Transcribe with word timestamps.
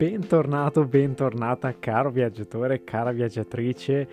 Bentornato, 0.00 0.86
bentornata 0.86 1.74
caro 1.78 2.10
viaggiatore, 2.10 2.84
cara 2.84 3.12
viaggiatrice. 3.12 4.08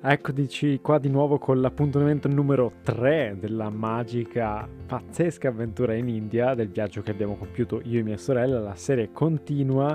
Eccoci 0.00 0.80
qua 0.80 0.98
di 0.98 1.10
nuovo 1.10 1.36
con 1.36 1.60
l'appuntamento 1.60 2.26
numero 2.26 2.72
3 2.82 3.36
della 3.38 3.68
magica, 3.68 4.66
pazzesca 4.86 5.48
avventura 5.48 5.92
in 5.92 6.08
India, 6.08 6.54
del 6.54 6.70
viaggio 6.70 7.02
che 7.02 7.10
abbiamo 7.10 7.36
compiuto 7.36 7.82
io 7.84 8.00
e 8.00 8.02
mia 8.02 8.16
sorella. 8.16 8.60
La 8.60 8.76
serie 8.76 9.12
continua 9.12 9.94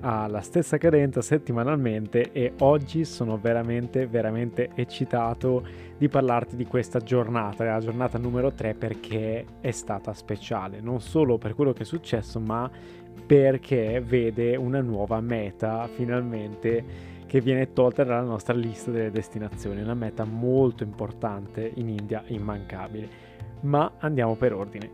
alla 0.00 0.40
stessa 0.40 0.78
cadenza 0.78 1.20
settimanalmente 1.20 2.32
e 2.32 2.54
oggi 2.60 3.04
sono 3.04 3.36
veramente, 3.36 4.06
veramente 4.06 4.70
eccitato 4.74 5.64
di 5.98 6.08
parlarti 6.08 6.56
di 6.56 6.64
questa 6.64 6.98
giornata, 6.98 7.62
la 7.62 7.78
giornata 7.78 8.16
numero 8.16 8.52
3 8.52 8.74
perché 8.74 9.44
è 9.60 9.70
stata 9.70 10.14
speciale, 10.14 10.80
non 10.80 11.02
solo 11.02 11.36
per 11.36 11.54
quello 11.54 11.74
che 11.74 11.82
è 11.82 11.86
successo, 11.86 12.40
ma 12.40 12.68
perché 13.26 14.02
vede 14.04 14.56
una 14.56 14.80
nuova 14.80 15.20
meta 15.20 15.86
finalmente 15.88 17.10
che 17.26 17.40
viene 17.40 17.72
tolta 17.72 18.04
dalla 18.04 18.20
nostra 18.20 18.54
lista 18.54 18.90
delle 18.90 19.10
destinazioni, 19.10 19.80
una 19.80 19.94
meta 19.94 20.24
molto 20.24 20.82
importante 20.82 21.70
in 21.76 21.88
India, 21.88 22.22
immancabile. 22.26 23.08
Ma 23.62 23.92
andiamo 23.98 24.34
per 24.34 24.52
ordine. 24.52 24.90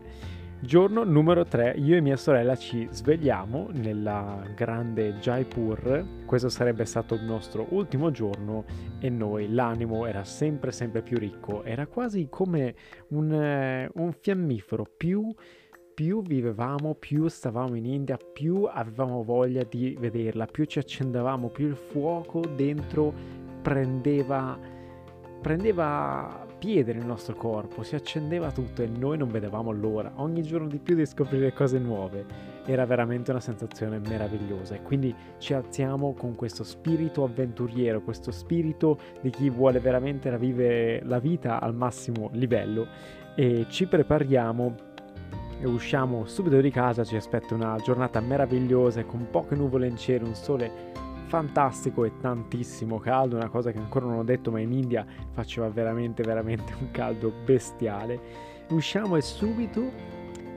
Giorno 0.61 1.05
numero 1.05 1.45
3, 1.45 1.75
io 1.77 1.95
e 1.95 2.01
mia 2.01 2.17
sorella 2.17 2.57
ci 2.57 2.85
svegliamo 2.91 3.69
nella 3.71 4.43
grande 4.53 5.13
Jaipur, 5.13 6.23
questo 6.25 6.49
sarebbe 6.49 6.83
stato 6.83 7.15
il 7.15 7.23
nostro 7.23 7.67
ultimo 7.69 8.11
giorno 8.11 8.65
e 8.99 9.09
noi 9.09 9.53
l'animo 9.53 10.05
era 10.05 10.25
sempre 10.25 10.73
sempre 10.73 11.01
più 11.01 11.17
ricco, 11.17 11.63
era 11.63 11.87
quasi 11.87 12.27
come 12.29 12.75
un, 13.09 13.33
eh, 13.33 13.89
un 13.93 14.11
fiammifero 14.11 14.85
più 14.97 15.33
più 15.99 16.21
vivevamo, 16.21 16.95
più 16.95 17.27
stavamo 17.27 17.75
in 17.75 17.83
India, 17.83 18.15
più 18.15 18.63
avevamo 18.71 19.21
voglia 19.21 19.65
di 19.67 19.97
vederla, 19.99 20.45
più 20.45 20.63
ci 20.63 20.79
accendevamo, 20.79 21.49
più 21.49 21.67
il 21.67 21.75
fuoco 21.75 22.39
dentro 22.39 23.13
prendeva, 23.61 24.57
prendeva 25.41 26.47
piede 26.57 26.93
nel 26.93 27.05
nostro 27.05 27.35
corpo, 27.35 27.83
si 27.83 27.95
accendeva 27.95 28.49
tutto 28.49 28.81
e 28.81 28.87
noi 28.87 29.17
non 29.17 29.27
vedevamo 29.27 29.71
l'ora, 29.71 30.13
ogni 30.15 30.41
giorno 30.41 30.69
di 30.69 30.79
più 30.79 30.95
di 30.95 31.05
scoprire 31.05 31.51
cose 31.51 31.79
nuove. 31.79 32.25
Era 32.65 32.85
veramente 32.85 33.31
una 33.31 33.41
sensazione 33.41 33.99
meravigliosa 33.99 34.75
e 34.75 34.81
quindi 34.81 35.13
ci 35.37 35.53
alziamo 35.53 36.13
con 36.13 36.33
questo 36.33 36.63
spirito 36.63 37.25
avventuriero, 37.25 38.01
questo 38.01 38.31
spirito 38.31 38.97
di 39.19 39.31
chi 39.31 39.49
vuole 39.49 39.81
veramente 39.81 40.29
vivere 40.37 41.01
la 41.03 41.19
vita 41.19 41.59
al 41.59 41.75
massimo 41.75 42.29
livello 42.31 42.87
e 43.35 43.67
ci 43.69 43.85
prepariamo 43.85 44.75
e 45.61 45.67
usciamo 45.67 46.25
subito 46.25 46.61
di 46.61 46.71
casa, 46.71 47.03
ci 47.03 47.17
aspetta 47.17 47.53
una 47.53 47.75
giornata 47.83 48.21
meravigliosa 48.21 49.03
con 49.03 49.27
poche 49.29 49.55
nuvole 49.55 49.87
in 49.87 49.97
cielo, 49.97 50.25
un 50.25 50.35
sole 50.35 50.91
fantastico 51.25 52.05
e 52.05 52.13
tantissimo 52.19 52.97
caldo, 52.97 53.35
una 53.35 53.49
cosa 53.49 53.71
che 53.71 53.77
ancora 53.77 54.05
non 54.05 54.19
ho 54.19 54.23
detto, 54.23 54.51
ma 54.51 54.59
in 54.59 54.71
India 54.71 55.05
faceva 55.31 55.69
veramente 55.69 56.23
veramente 56.23 56.73
un 56.79 56.91
caldo 56.91 57.31
bestiale. 57.43 58.19
Usciamo 58.69 59.17
e 59.17 59.21
subito 59.21 59.91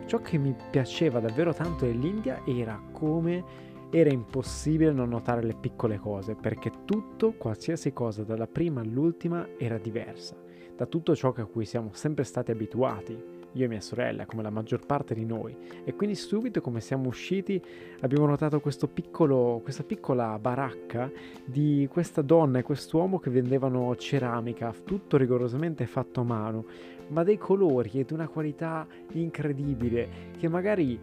ciò 0.06 0.18
che 0.18 0.38
mi 0.38 0.54
piaceva 0.70 1.18
davvero 1.18 1.52
tanto 1.52 1.84
dell'India 1.84 2.42
era 2.46 2.80
come 2.92 3.70
era 3.90 4.10
impossibile 4.10 4.92
non 4.92 5.10
notare 5.10 5.42
le 5.42 5.54
piccole 5.54 5.98
cose, 5.98 6.34
perché 6.34 6.70
tutto, 6.84 7.32
qualsiasi 7.32 7.92
cosa, 7.92 8.22
dalla 8.22 8.46
prima 8.46 8.80
all'ultima, 8.80 9.46
era 9.58 9.76
diversa, 9.78 10.34
da 10.74 10.86
tutto 10.86 11.14
ciò 11.14 11.34
a 11.36 11.44
cui 11.44 11.66
siamo 11.66 11.90
sempre 11.92 12.24
stati 12.24 12.52
abituati 12.52 13.31
io 13.52 13.64
e 13.64 13.68
mia 13.68 13.80
sorella, 13.80 14.26
come 14.26 14.42
la 14.42 14.50
maggior 14.50 14.84
parte 14.84 15.14
di 15.14 15.24
noi. 15.24 15.56
E 15.84 15.94
quindi 15.94 16.14
subito 16.14 16.60
come 16.60 16.80
siamo 16.80 17.08
usciti 17.08 17.62
abbiamo 18.00 18.26
notato 18.26 18.60
piccolo, 18.88 19.60
questa 19.62 19.82
piccola 19.82 20.38
baracca 20.38 21.10
di 21.44 21.88
questa 21.90 22.22
donna 22.22 22.58
e 22.58 22.62
quest'uomo 22.62 23.18
che 23.18 23.30
vendevano 23.30 23.94
ceramica, 23.96 24.74
tutto 24.84 25.16
rigorosamente 25.16 25.86
fatto 25.86 26.20
a 26.20 26.24
mano, 26.24 26.64
ma 27.08 27.22
dei 27.22 27.38
colori 27.38 27.90
e 27.94 28.04
di 28.04 28.12
una 28.12 28.28
qualità 28.28 28.86
incredibile 29.12 30.30
che 30.38 30.48
magari 30.48 30.98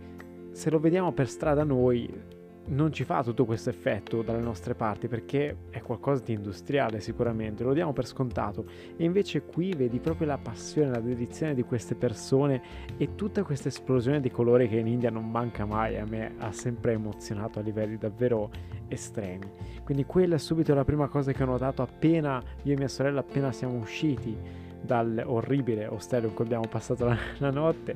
se 0.51 0.69
lo 0.69 0.79
vediamo 0.79 1.11
per 1.11 1.27
strada 1.27 1.63
noi 1.63 2.37
non 2.69 2.91
ci 2.91 3.03
fa 3.03 3.23
tutto 3.23 3.45
questo 3.45 3.69
effetto 3.69 4.21
dalle 4.21 4.41
nostre 4.41 4.75
parti 4.75 5.07
perché 5.07 5.55
è 5.69 5.81
qualcosa 5.81 6.23
di 6.23 6.33
industriale 6.33 6.99
sicuramente, 6.99 7.63
lo 7.63 7.73
diamo 7.73 7.93
per 7.93 8.05
scontato 8.05 8.65
e 8.95 9.03
invece 9.03 9.43
qui 9.43 9.73
vedi 9.73 9.99
proprio 9.99 10.27
la 10.27 10.37
passione, 10.37 10.89
la 10.89 10.99
dedizione 10.99 11.53
di 11.53 11.63
queste 11.63 11.95
persone 11.95 12.61
e 12.97 13.15
tutta 13.15 13.43
questa 13.43 13.69
esplosione 13.69 14.19
di 14.19 14.29
colore 14.29 14.67
che 14.67 14.77
in 14.77 14.87
India 14.87 15.09
non 15.09 15.29
manca 15.29 15.65
mai, 15.65 15.97
a 15.97 16.05
me 16.05 16.35
ha 16.37 16.51
sempre 16.51 16.93
emozionato 16.93 17.59
a 17.59 17.61
livelli 17.61 17.97
davvero 17.97 18.49
estremi. 18.87 19.47
Quindi 19.83 20.05
quella 20.05 20.35
è 20.35 20.39
subito 20.39 20.73
la 20.73 20.85
prima 20.85 21.07
cosa 21.07 21.31
che 21.31 21.43
ho 21.43 21.47
notato 21.47 21.81
appena 21.81 22.41
io 22.63 22.73
e 22.73 22.77
mia 22.77 22.87
sorella 22.87 23.21
appena 23.21 23.51
siamo 23.51 23.77
usciti 23.77 24.67
dal 24.81 25.21
orribile 25.25 25.87
ostello 25.87 26.27
in 26.27 26.33
cui 26.33 26.45
abbiamo 26.45 26.67
passato 26.69 27.05
la, 27.05 27.17
la 27.39 27.51
notte 27.51 27.95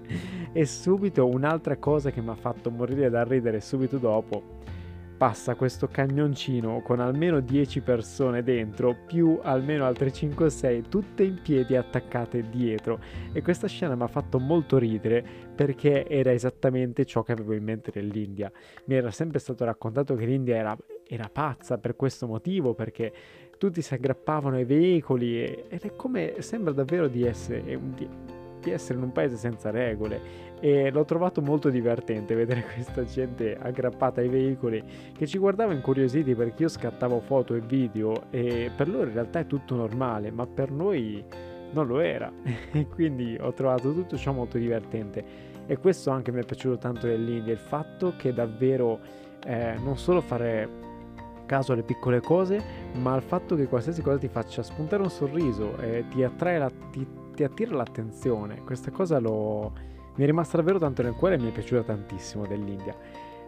e 0.52 0.66
subito 0.66 1.28
un'altra 1.28 1.78
cosa 1.78 2.12
che 2.12 2.22
mi 2.22 2.30
ha 2.30 2.36
fatto 2.36 2.70
morire 2.70 3.10
da 3.10 3.24
ridere 3.24 3.62
subito 3.62 3.98
dopo 3.98 4.62
passa 5.24 5.56
questo 5.56 5.88
cagnoncino 5.88 6.82
con 6.82 7.00
almeno 7.00 7.40
10 7.40 7.80
persone 7.80 8.44
dentro, 8.44 8.94
più 9.08 9.40
almeno 9.42 9.86
altre 9.86 10.12
5 10.12 10.46
o 10.46 10.50
6, 10.50 10.84
tutte 10.90 11.24
in 11.24 11.40
piedi 11.42 11.78
attaccate 11.78 12.50
dietro. 12.50 13.00
E 13.32 13.42
questa 13.42 13.68
scena 13.68 13.96
mi 13.96 14.04
ha 14.04 14.08
fatto 14.08 14.38
molto 14.38 14.78
ridere 14.78 15.26
perché 15.56 16.06
era 16.10 16.34
esattamente 16.34 17.06
ciò 17.06 17.24
che 17.24 17.32
avevo 17.32 17.54
in 17.54 17.64
mente 17.64 17.90
dell'India. 17.90 18.52
Mi 18.88 18.96
era 18.96 19.12
sempre 19.12 19.40
stato 19.40 19.64
raccontato 19.64 20.14
che 20.16 20.26
l'India 20.26 20.58
era, 20.58 20.78
era 21.08 21.30
pazza 21.32 21.78
per 21.78 21.96
questo 21.96 22.28
motivo, 22.28 22.74
perché 22.74 23.14
tutti 23.64 23.82
si 23.82 23.94
aggrappavano 23.94 24.58
ai 24.58 24.66
veicoli 24.66 25.42
e, 25.42 25.66
ed 25.70 25.84
è 25.84 25.96
come 25.96 26.42
sembra 26.42 26.74
davvero 26.74 27.08
di 27.08 27.24
essere, 27.24 27.62
di, 27.62 28.10
di 28.60 28.72
essere 28.72 28.98
in 28.98 29.06
un 29.06 29.14
paese 29.14 29.38
senza 29.38 29.70
regole. 29.70 30.52
E 30.60 30.92
l'ho 30.92 31.06
trovato 31.06 31.42
molto 31.42 31.70
divertente 31.70 32.36
vedere 32.36 32.66
questa 32.76 33.06
gente 33.06 33.58
aggrappata 33.58 34.20
ai 34.20 34.28
veicoli 34.28 34.84
che 35.18 35.26
ci 35.26 35.38
guardava 35.38 35.72
incuriositi 35.72 36.36
perché 36.36 36.64
io 36.64 36.68
scattavo 36.68 37.22
foto 37.22 37.56
e 37.56 37.62
video 37.62 38.24
e 38.32 38.70
per 38.76 38.90
loro 38.90 39.08
in 39.08 39.14
realtà 39.14 39.40
è 39.40 39.48
tutto 39.48 39.76
normale 39.76 40.30
ma 40.30 40.46
per 40.46 40.70
noi 40.70 41.24
non 41.72 41.88
lo 41.88 42.02
era. 42.02 42.30
E 42.74 42.88
quindi 42.88 43.38
ho 43.40 43.54
trovato 43.54 43.94
tutto 43.94 44.18
ciò 44.18 44.34
molto 44.34 44.58
divertente. 44.58 45.24
E 45.68 45.78
questo 45.78 46.10
anche 46.10 46.34
mi 46.34 46.42
è 46.42 46.46
piaciuto 46.46 46.78
tanto 46.78 47.08
dell'India 47.08 47.54
il 47.54 47.60
fatto 47.60 48.16
che 48.18 48.34
davvero 48.34 49.00
eh, 49.46 49.76
non 49.82 49.98
solo 49.98 50.20
fare 50.20 50.92
caso 51.46 51.74
alle 51.74 51.84
piccole 51.84 52.22
cose, 52.22 52.62
ma 53.02 53.14
al 53.14 53.24
fatto 53.24 53.56
che 53.56 53.68
qualsiasi 53.68 54.02
cosa 54.02 54.18
ti 54.18 54.28
faccia 54.28 54.64
spuntare 54.64 55.02
un 55.02 55.10
sorriso 55.10 55.78
e 55.78 56.06
ti, 56.10 56.22
la, 56.22 56.72
ti, 56.92 57.08
ti 57.34 57.44
attira 57.44 57.76
l'attenzione. 57.76 58.62
Questa 58.64 58.92
cosa 58.92 59.20
lo, 59.20 59.72
mi 60.16 60.24
è 60.24 60.26
rimasta 60.26 60.58
davvero 60.58 60.80
tanto 60.80 61.02
nel 61.02 61.14
cuore 61.14 61.36
e 61.36 61.40
mi 61.40 61.50
è 61.50 61.52
piaciuta 61.52 61.84
tantissimo 61.84 62.46
dell'India. 62.46 62.96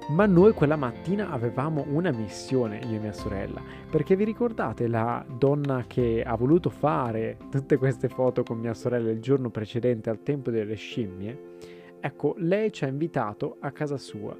Ma 0.08 0.28
noi 0.28 0.54
quella 0.54 0.76
mattina 0.76 1.32
avevamo 1.32 1.84
una 1.90 2.12
missione, 2.12 2.78
io 2.78 2.98
e 2.98 3.00
mia 3.00 3.12
sorella, 3.12 3.60
perché 3.90 4.16
vi 4.16 4.24
ricordate 4.24 4.88
la 4.88 5.26
donna 5.28 5.86
che 5.88 6.22
ha 6.24 6.36
voluto 6.36 6.70
fare 6.70 7.38
tutte 7.50 7.78
queste 7.78 8.08
foto 8.08 8.44
con 8.44 8.60
mia 8.60 8.76
sorella 8.76 9.10
il 9.10 9.20
giorno 9.20 9.50
precedente 9.50 10.12
al 10.12 10.22
tempo 10.22 10.52
delle 10.52 10.76
scimmie? 10.76 11.54
Ecco, 12.00 12.36
lei 12.38 12.72
ci 12.72 12.84
ha 12.84 12.88
invitato 12.88 13.58
a 13.62 13.72
casa 13.72 13.98
sua 13.98 14.38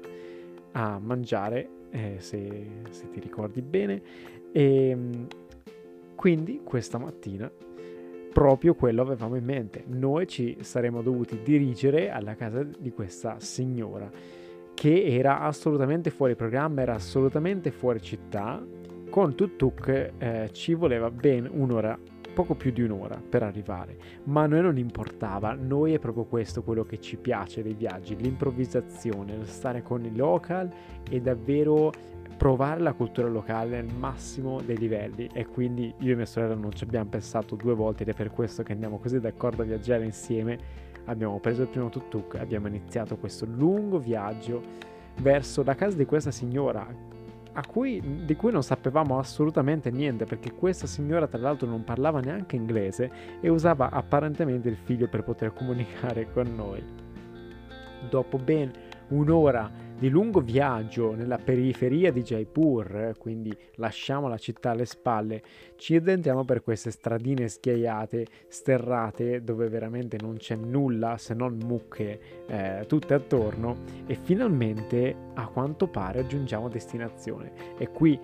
a 0.72 1.00
mangiare 1.00 1.68
eh, 1.96 2.16
se, 2.18 2.66
se, 2.90 3.10
ti 3.10 3.20
ricordi 3.20 3.62
bene. 3.62 4.02
E 4.52 4.88
ehm, 4.90 5.26
quindi 6.14 6.60
questa 6.62 6.98
mattina 6.98 7.50
proprio 8.32 8.74
quello 8.74 9.00
avevamo 9.00 9.36
in 9.36 9.44
mente. 9.44 9.84
Noi 9.86 10.26
ci 10.26 10.58
saremmo 10.60 11.00
dovuti 11.00 11.40
dirigere 11.42 12.10
alla 12.10 12.34
casa 12.34 12.62
di 12.62 12.90
questa 12.90 13.40
signora 13.40 14.10
che 14.74 15.04
era 15.04 15.40
assolutamente 15.40 16.10
fuori 16.10 16.34
programma, 16.34 16.82
era 16.82 16.94
assolutamente 16.94 17.70
fuori 17.70 18.00
città. 18.02 18.62
Con 19.08 19.34
tuk-tuk 19.34 20.12
eh, 20.18 20.48
ci 20.52 20.74
voleva 20.74 21.10
ben 21.10 21.48
un'ora 21.50 21.98
poco 22.36 22.54
più 22.54 22.70
di 22.70 22.82
un'ora 22.82 23.18
per 23.26 23.42
arrivare, 23.42 23.96
ma 24.24 24.42
a 24.42 24.46
noi 24.46 24.60
non 24.60 24.76
importava, 24.76 25.54
noi 25.54 25.94
è 25.94 25.98
proprio 25.98 26.24
questo 26.24 26.62
quello 26.62 26.84
che 26.84 27.00
ci 27.00 27.16
piace 27.16 27.62
dei 27.62 27.72
viaggi, 27.72 28.14
l'improvvisazione, 28.14 29.46
stare 29.46 29.82
con 29.82 30.04
i 30.04 30.14
local 30.14 30.70
e 31.08 31.18
davvero 31.22 31.90
provare 32.36 32.80
la 32.80 32.92
cultura 32.92 33.28
locale 33.28 33.80
nel 33.80 33.94
massimo 33.94 34.60
dei 34.60 34.76
livelli 34.76 35.30
e 35.32 35.46
quindi 35.46 35.94
io 36.00 36.12
e 36.12 36.16
mia 36.16 36.26
sorella 36.26 36.54
non 36.54 36.72
ci 36.72 36.84
abbiamo 36.84 37.08
pensato 37.08 37.56
due 37.56 37.74
volte 37.74 38.02
ed 38.02 38.10
è 38.10 38.12
per 38.12 38.30
questo 38.30 38.62
che 38.62 38.72
andiamo 38.72 38.98
così 38.98 39.18
d'accordo 39.18 39.62
a 39.62 39.64
viaggiare 39.64 40.04
insieme. 40.04 40.58
Abbiamo 41.06 41.40
preso 41.40 41.62
il 41.62 41.68
primo 41.68 41.88
tuk-tuk 41.88 42.34
abbiamo 42.34 42.66
iniziato 42.66 43.16
questo 43.16 43.46
lungo 43.46 43.98
viaggio 43.98 44.60
verso 45.22 45.62
la 45.62 45.74
casa 45.74 45.96
di 45.96 46.04
questa 46.04 46.30
signora 46.30 46.86
cui, 47.62 48.24
di 48.24 48.36
cui 48.36 48.52
non 48.52 48.62
sapevamo 48.62 49.18
assolutamente 49.18 49.90
niente 49.90 50.24
perché 50.24 50.52
questa 50.52 50.86
signora 50.86 51.26
tra 51.26 51.38
l'altro 51.38 51.68
non 51.68 51.84
parlava 51.84 52.20
neanche 52.20 52.56
inglese 52.56 53.10
e 53.40 53.48
usava 53.48 53.90
apparentemente 53.90 54.68
il 54.68 54.76
figlio 54.76 55.08
per 55.08 55.22
poter 55.22 55.52
comunicare 55.52 56.30
con 56.32 56.54
noi. 56.54 56.82
Dopo 58.10 58.36
ben 58.36 58.70
un'ora 59.08 59.70
di 59.98 60.08
lungo 60.08 60.40
viaggio 60.40 61.14
nella 61.14 61.38
periferia 61.38 62.12
di 62.12 62.22
Jaipur, 62.22 63.14
quindi 63.18 63.56
lasciamo 63.76 64.28
la 64.28 64.36
città 64.36 64.70
alle 64.70 64.84
spalle, 64.84 65.42
ci 65.76 65.96
addentriamo 65.96 66.44
per 66.44 66.62
queste 66.62 66.90
stradine 66.90 67.48
schiaiate, 67.48 68.26
sterrate, 68.48 69.42
dove 69.42 69.68
veramente 69.68 70.18
non 70.20 70.36
c'è 70.36 70.54
nulla 70.54 71.16
se 71.16 71.34
non 71.34 71.58
mucche 71.64 72.20
eh, 72.46 72.84
tutte 72.86 73.14
attorno 73.14 73.76
e 74.06 74.18
finalmente 74.22 75.14
a 75.34 75.46
quanto 75.48 75.86
pare 75.88 76.20
aggiungiamo 76.20 76.68
destinazione. 76.68 77.52
E 77.78 77.90
qui 77.90 78.18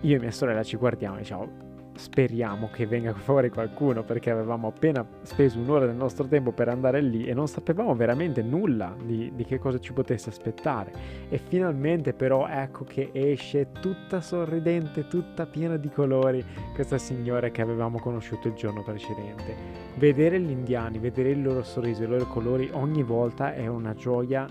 io 0.00 0.16
e 0.16 0.18
mia 0.18 0.30
sorella 0.30 0.62
ci 0.62 0.76
guardiamo 0.76 1.16
e 1.16 1.20
diciamo 1.20 1.70
speriamo 1.94 2.68
che 2.72 2.86
venga 2.86 3.12
fuori 3.14 3.50
qualcuno 3.50 4.02
perché 4.02 4.30
avevamo 4.30 4.68
appena 4.68 5.06
speso 5.22 5.58
un'ora 5.58 5.86
del 5.86 5.94
nostro 5.94 6.26
tempo 6.26 6.52
per 6.52 6.68
andare 6.68 7.00
lì 7.00 7.26
e 7.26 7.34
non 7.34 7.48
sapevamo 7.48 7.94
veramente 7.94 8.42
nulla 8.42 8.94
di, 9.02 9.32
di, 9.34 9.44
che 9.44 9.58
cosa 9.58 9.78
ci 9.78 9.92
potesse 9.92 10.30
aspettare. 10.30 10.92
E 11.28 11.38
finalmente 11.38 12.12
però 12.12 12.46
ecco 12.46 12.84
che 12.84 13.10
esce 13.12 13.68
tutta 13.80 14.20
sorridente 14.20 15.06
tutta 15.06 15.46
piena 15.46 15.76
di 15.76 15.88
colori 15.88 16.44
questa 16.74 16.98
signora 16.98 17.50
che 17.50 17.62
avevamo 17.62 17.98
conosciuto 17.98 18.48
il 18.48 18.54
giorno 18.54 18.82
precedente. 18.82 19.54
Vedere 19.96 20.40
gli 20.40 20.50
indiani 20.50 20.98
vedere 20.98 21.30
il 21.30 21.42
loro 21.42 21.62
sorriso 21.62 22.04
i 22.04 22.06
loro 22.06 22.26
colori 22.26 22.68
ogni 22.72 23.02
volta 23.02 23.54
è 23.54 23.66
una 23.66 23.94
gioia 23.94 24.46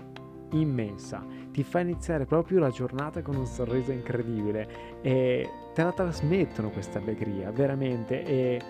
immensa 0.52 1.24
ti 1.52 1.62
fa 1.62 1.80
iniziare 1.80 2.24
proprio 2.24 2.58
la 2.58 2.70
giornata 2.70 3.22
con 3.22 3.36
un 3.36 3.46
sorriso 3.46 3.92
incredibile 3.92 5.00
e 5.02 5.48
te 5.74 5.82
la 5.82 5.92
trasmettono 5.92 6.70
questa 6.70 6.98
allegria, 6.98 7.50
veramente. 7.50 8.24
E 8.24 8.60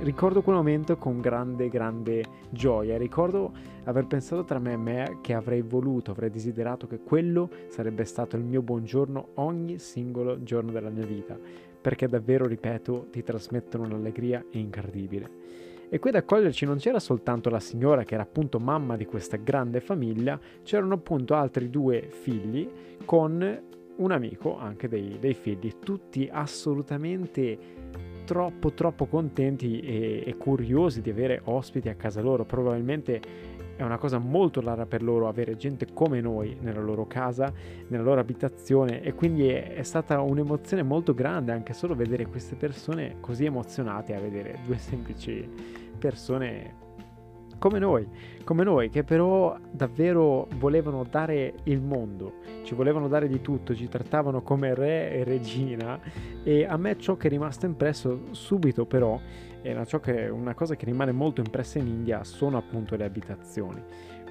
ricordo 0.00 0.42
quel 0.42 0.56
momento 0.56 0.96
con 0.96 1.20
grande, 1.20 1.68
grande 1.68 2.24
gioia. 2.50 2.98
Ricordo 2.98 3.52
aver 3.84 4.06
pensato 4.06 4.44
tra 4.44 4.58
me 4.58 4.72
e 4.72 4.76
me 4.76 5.18
che 5.20 5.32
avrei 5.32 5.62
voluto, 5.62 6.10
avrei 6.10 6.30
desiderato 6.30 6.86
che 6.86 7.00
quello 7.00 7.48
sarebbe 7.68 8.04
stato 8.04 8.36
il 8.36 8.42
mio 8.42 8.62
buongiorno 8.62 9.28
ogni 9.34 9.78
singolo 9.78 10.42
giorno 10.42 10.72
della 10.72 10.90
mia 10.90 11.06
vita. 11.06 11.38
Perché 11.80 12.08
davvero, 12.08 12.46
ripeto, 12.46 13.08
ti 13.10 13.22
trasmettono 13.22 13.84
un'allegria 13.84 14.44
incredibile. 14.52 15.63
E 15.94 16.00
qui 16.00 16.10
ad 16.10 16.16
accoglierci 16.16 16.66
non 16.66 16.78
c'era 16.78 16.98
soltanto 16.98 17.50
la 17.50 17.60
signora 17.60 18.02
che 18.02 18.14
era 18.14 18.24
appunto 18.24 18.58
mamma 18.58 18.96
di 18.96 19.06
questa 19.06 19.36
grande 19.36 19.78
famiglia, 19.78 20.40
c'erano 20.64 20.94
appunto 20.94 21.34
altri 21.34 21.70
due 21.70 22.08
figli 22.10 22.68
con 23.04 23.62
un 23.98 24.10
amico 24.10 24.58
anche 24.58 24.88
dei, 24.88 25.18
dei 25.20 25.34
figli, 25.34 25.74
tutti 25.78 26.28
assolutamente 26.28 27.58
troppo 28.24 28.72
troppo 28.72 29.06
contenti 29.06 29.78
e, 29.78 30.24
e, 30.26 30.36
curiosi 30.36 31.00
di 31.00 31.10
avere 31.10 31.40
ospiti 31.44 31.88
a 31.88 31.94
casa 31.94 32.20
loro. 32.20 32.44
Probabilmente 32.44 33.20
è 33.76 33.82
una 33.82 33.98
cosa 33.98 34.18
molto 34.18 34.60
rara 34.60 34.86
per 34.86 35.00
loro 35.00 35.28
avere 35.28 35.56
gente 35.56 35.92
come 35.92 36.20
noi 36.20 36.56
nella 36.60 36.80
loro 36.80 37.06
casa, 37.06 37.52
nella 37.86 38.02
loro 38.02 38.18
abitazione 38.18 39.00
e 39.00 39.14
quindi 39.14 39.46
è, 39.46 39.74
è 39.74 39.82
stata 39.84 40.20
un'emozione 40.20 40.82
molto 40.82 41.14
grande 41.14 41.52
anche 41.52 41.72
solo 41.72 41.94
vedere 41.94 42.26
queste 42.26 42.56
persone 42.56 43.16
così 43.20 43.44
emozionate 43.44 44.14
a 44.14 44.20
vedere 44.20 44.58
due 44.64 44.78
semplici 44.78 45.82
persone 46.04 46.82
come 47.58 47.78
noi, 47.78 48.06
come 48.44 48.62
noi, 48.62 48.90
che 48.90 49.04
però 49.04 49.56
davvero 49.70 50.46
volevano 50.56 51.02
dare 51.08 51.54
il 51.62 51.80
mondo, 51.80 52.40
ci 52.62 52.74
volevano 52.74 53.08
dare 53.08 53.26
di 53.26 53.40
tutto, 53.40 53.74
ci 53.74 53.88
trattavano 53.88 54.42
come 54.42 54.74
re 54.74 55.12
e 55.12 55.24
regina 55.24 55.98
e 56.42 56.66
a 56.66 56.76
me 56.76 56.98
ciò 56.98 57.16
che 57.16 57.28
è 57.28 57.30
rimasto 57.30 57.64
impresso 57.64 58.26
subito 58.32 58.84
però, 58.84 59.18
è 59.62 60.28
una 60.28 60.54
cosa 60.54 60.76
che 60.76 60.84
rimane 60.84 61.12
molto 61.12 61.40
impressa 61.40 61.78
in 61.78 61.86
India, 61.86 62.22
sono 62.22 62.58
appunto 62.58 62.96
le 62.96 63.04
abitazioni, 63.04 63.82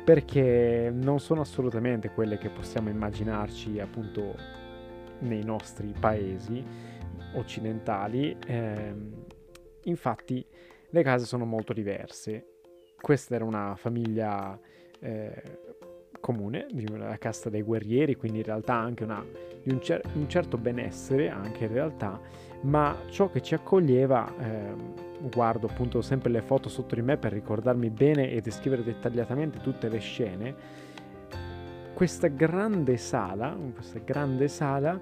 perché 0.05 0.91
non 0.93 1.19
sono 1.19 1.41
assolutamente 1.41 2.11
quelle 2.11 2.37
che 2.37 2.49
possiamo 2.49 2.89
immaginarci 2.89 3.79
appunto 3.79 4.35
nei 5.21 5.43
nostri 5.43 5.91
paesi 5.99 6.63
occidentali, 7.33 8.37
eh, 8.45 8.93
infatti 9.85 10.45
le 10.93 11.01
case 11.01 11.25
sono 11.25 11.43
molto 11.43 11.73
diverse. 11.73 12.59
Questa 13.01 13.33
era 13.33 13.43
una 13.43 13.75
famiglia 13.75 14.57
eh, 14.99 15.59
comune, 16.19 16.67
di 16.71 16.85
una 16.89 17.17
casta 17.17 17.49
dei 17.49 17.63
guerrieri, 17.63 18.15
quindi 18.15 18.37
in 18.39 18.43
realtà 18.45 18.75
anche 18.75 19.03
una, 19.03 19.25
di 19.63 19.71
un, 19.71 19.81
cer- 19.81 20.05
un, 20.13 20.29
certo 20.29 20.57
benessere, 20.57 21.29
anche 21.29 21.65
in 21.65 21.73
realtà, 21.73 22.21
ma 22.61 22.95
ciò 23.09 23.29
che 23.31 23.41
ci 23.41 23.55
accoglieva, 23.55 24.33
eh, 24.39 24.75
guardo 25.33 25.67
appunto 25.67 26.01
sempre 26.01 26.29
le 26.29 26.41
foto 26.41 26.69
sotto 26.69 26.93
di 26.93 27.01
me 27.01 27.17
per 27.17 27.33
ricordarmi 27.33 27.89
bene 27.89 28.29
e 28.29 28.39
descrivere 28.41 28.83
dettagliatamente 28.83 29.59
tutte 29.61 29.89
le 29.89 29.99
scene, 29.99 30.55
questa 31.95 32.27
grande 32.27 32.97
sala, 32.97 33.57
questa 33.73 33.99
grande 33.99 34.47
sala 34.47 34.99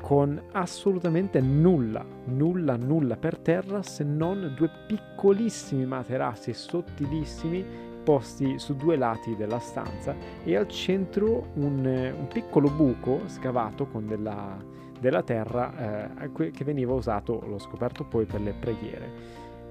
con 0.00 0.40
assolutamente 0.52 1.40
nulla, 1.40 2.04
nulla, 2.24 2.76
nulla 2.76 3.16
per 3.16 3.38
terra 3.38 3.82
se 3.82 4.04
non 4.04 4.54
due 4.56 4.70
piccolissimi 4.86 5.84
materassi 5.84 6.52
sottilissimi 6.54 7.86
posti 8.04 8.58
su 8.58 8.74
due 8.74 8.96
lati 8.96 9.36
della 9.36 9.58
stanza 9.58 10.14
e 10.42 10.56
al 10.56 10.68
centro 10.68 11.48
un, 11.54 11.84
un 11.84 12.28
piccolo 12.28 12.70
buco 12.70 13.20
scavato 13.26 13.86
con 13.86 14.06
della, 14.06 14.56
della 14.98 15.22
terra 15.22 16.14
eh, 16.16 16.50
che 16.50 16.64
veniva 16.64 16.94
usato, 16.94 17.42
l'ho 17.46 17.58
scoperto 17.58 18.04
poi, 18.04 18.24
per 18.24 18.40
le 18.40 18.54
preghiere. 18.58 19.10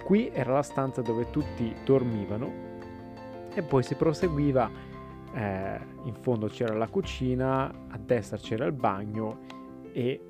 Qui 0.03 0.29
era 0.31 0.53
la 0.53 0.61
stanza 0.61 1.01
dove 1.01 1.31
tutti 1.31 1.73
dormivano 1.83 2.65
e 3.53 3.63
poi 3.63 3.81
si 3.81 3.95
proseguiva, 3.95 4.69
eh, 5.33 5.79
in 6.03 6.13
fondo 6.19 6.47
c'era 6.47 6.75
la 6.75 6.87
cucina, 6.87 7.65
a 7.65 7.97
destra 7.97 8.37
c'era 8.37 8.65
il 8.65 8.73
bagno 8.73 9.56
e 9.97 10.21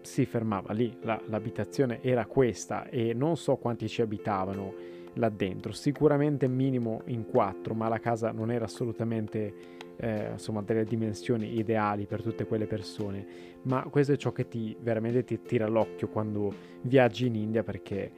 si 0.00 0.24
fermava 0.24 0.72
lì, 0.72 0.96
la, 1.02 1.20
l'abitazione 1.26 2.02
era 2.02 2.24
questa 2.24 2.88
e 2.88 3.12
non 3.12 3.36
so 3.36 3.56
quanti 3.56 3.86
ci 3.86 4.00
abitavano 4.00 4.72
là 5.14 5.28
dentro, 5.28 5.72
sicuramente 5.72 6.48
minimo 6.48 7.02
in 7.06 7.26
quattro, 7.26 7.74
ma 7.74 7.88
la 7.88 7.98
casa 7.98 8.32
non 8.32 8.50
era 8.50 8.64
assolutamente 8.64 9.54
eh, 9.96 10.30
insomma 10.32 10.62
delle 10.62 10.84
dimensioni 10.84 11.58
ideali 11.58 12.06
per 12.06 12.22
tutte 12.22 12.46
quelle 12.46 12.66
persone, 12.66 13.26
ma 13.64 13.86
questo 13.90 14.14
è 14.14 14.16
ciò 14.16 14.32
che 14.32 14.48
ti 14.48 14.74
veramente 14.80 15.22
ti 15.22 15.42
tira 15.42 15.68
l'occhio 15.68 16.08
quando 16.08 16.50
viaggi 16.80 17.26
in 17.26 17.34
India 17.34 17.62
perché 17.62 18.10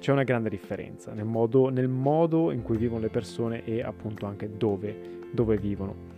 c'è 0.00 0.10
una 0.10 0.24
grande 0.24 0.48
differenza 0.48 1.12
nel 1.12 1.26
modo, 1.26 1.68
nel 1.68 1.88
modo 1.88 2.50
in 2.50 2.62
cui 2.62 2.76
vivono 2.76 3.02
le 3.02 3.08
persone 3.08 3.64
e 3.64 3.82
appunto 3.82 4.26
anche 4.26 4.56
dove, 4.56 5.28
dove 5.30 5.56
vivono. 5.58 6.13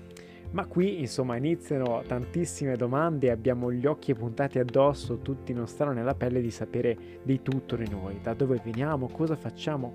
Ma 0.53 0.65
qui 0.67 1.01
insomma 1.01 1.37
iniziano 1.37 2.03
tantissime 2.07 2.77
domande 2.77 3.27
e 3.27 3.31
abbiamo 3.31 3.71
gli 3.73 3.85
occhi 3.85 4.15
puntati 4.15 4.59
addosso, 4.59 5.19
tutti 5.19 5.53
non 5.53 5.67
stanno 5.67 5.93
nella 5.93 6.15
pelle 6.15 6.41
di 6.41 6.51
sapere 6.51 6.97
di 7.23 7.43
tutto 7.43 7.77
di 7.77 7.89
noi, 7.89 8.21
da 8.23 8.33
dove 8.33 8.61
veniamo, 8.65 9.09
cosa 9.09 9.37
facciamo, 9.37 9.95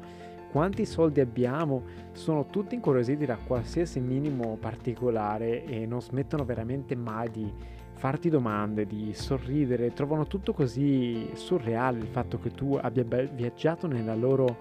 quanti 0.51 0.85
soldi 0.85 1.21
abbiamo, 1.21 1.83
sono 2.11 2.45
tutti 2.45 2.75
incuriositi 2.75 3.25
da 3.25 3.37
qualsiasi 3.37 4.01
minimo 4.01 4.57
particolare 4.59 5.63
e 5.63 5.85
non 5.85 6.01
smettono 6.01 6.43
veramente 6.43 6.95
mai 6.95 7.31
di 7.31 7.51
farti 7.93 8.29
domande, 8.29 8.85
di 8.85 9.13
sorridere, 9.13 9.93
trovano 9.93 10.27
tutto 10.27 10.53
così 10.53 11.29
surreale 11.33 11.99
il 11.99 12.07
fatto 12.07 12.39
che 12.39 12.51
tu 12.51 12.77
abbia 12.79 13.03
viaggiato 13.03 13.87
nella 13.87 14.15
loro, 14.15 14.57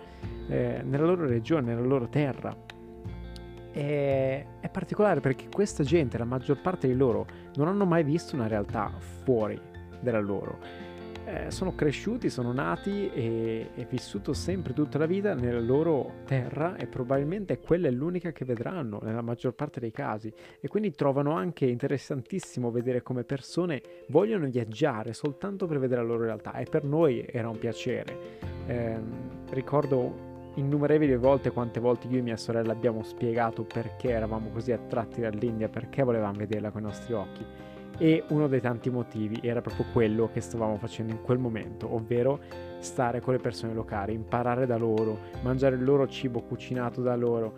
eh, 0.48 0.82
nella 0.84 1.06
loro 1.06 1.26
regione, 1.26 1.74
nella 1.74 1.86
loro 1.86 2.06
terra 2.08 2.69
è, 3.72 4.44
è 4.60 4.68
particolare 4.68 5.20
perché 5.20 5.48
questa 5.52 5.84
gente, 5.84 6.18
la 6.18 6.24
maggior 6.24 6.60
parte 6.60 6.86
di 6.86 6.94
loro, 6.94 7.26
non 7.54 7.68
hanno 7.68 7.84
mai 7.84 8.04
visto 8.04 8.34
una 8.34 8.46
realtà 8.46 8.92
fuori 9.24 9.60
della 10.00 10.20
loro. 10.20 10.88
Eh, 11.26 11.50
sono 11.50 11.74
cresciuti, 11.74 12.28
sono 12.28 12.52
nati 12.52 13.08
e, 13.12 13.70
e 13.74 13.86
vissuto 13.88 14.32
sempre 14.32 14.72
tutta 14.72 14.98
la 14.98 15.06
vita 15.06 15.34
nella 15.34 15.60
loro 15.60 16.22
terra 16.24 16.76
e 16.76 16.86
probabilmente 16.86 17.60
quella 17.60 17.86
è 17.86 17.90
l'unica 17.90 18.32
che 18.32 18.44
vedranno 18.44 18.98
nella 19.02 19.20
maggior 19.20 19.54
parte 19.54 19.78
dei 19.78 19.92
casi 19.92 20.32
e 20.58 20.66
quindi 20.66 20.90
trovano 20.92 21.32
anche 21.32 21.66
interessantissimo 21.66 22.72
vedere 22.72 23.02
come 23.02 23.22
persone 23.22 23.82
vogliono 24.08 24.48
viaggiare 24.48 25.12
soltanto 25.12 25.66
per 25.66 25.78
vedere 25.78 26.00
la 26.00 26.08
loro 26.08 26.24
realtà 26.24 26.54
e 26.54 26.64
per 26.64 26.82
noi 26.82 27.24
era 27.30 27.48
un 27.48 27.58
piacere. 27.58 28.16
Eh, 28.66 28.98
ricordo 29.50 30.29
innumerevoli 30.60 31.16
volte 31.16 31.50
quante 31.50 31.80
volte 31.80 32.06
io 32.06 32.18
e 32.18 32.22
mia 32.22 32.36
sorella 32.36 32.72
abbiamo 32.72 33.02
spiegato 33.02 33.64
perché 33.64 34.10
eravamo 34.10 34.50
così 34.50 34.72
attratti 34.72 35.20
dall'India, 35.20 35.68
perché 35.68 36.02
volevamo 36.02 36.38
vederla 36.38 36.70
con 36.70 36.82
i 36.82 36.84
nostri 36.84 37.12
occhi. 37.12 37.44
E 37.98 38.24
uno 38.28 38.46
dei 38.46 38.60
tanti 38.60 38.88
motivi 38.88 39.40
era 39.42 39.60
proprio 39.60 39.86
quello 39.92 40.30
che 40.32 40.40
stavamo 40.40 40.78
facendo 40.78 41.12
in 41.12 41.20
quel 41.22 41.38
momento, 41.38 41.92
ovvero 41.92 42.40
stare 42.78 43.20
con 43.20 43.34
le 43.34 43.40
persone 43.40 43.74
locali, 43.74 44.14
imparare 44.14 44.64
da 44.64 44.78
loro, 44.78 45.18
mangiare 45.42 45.76
il 45.76 45.84
loro 45.84 46.06
cibo 46.08 46.40
cucinato 46.40 47.02
da 47.02 47.14
loro, 47.14 47.54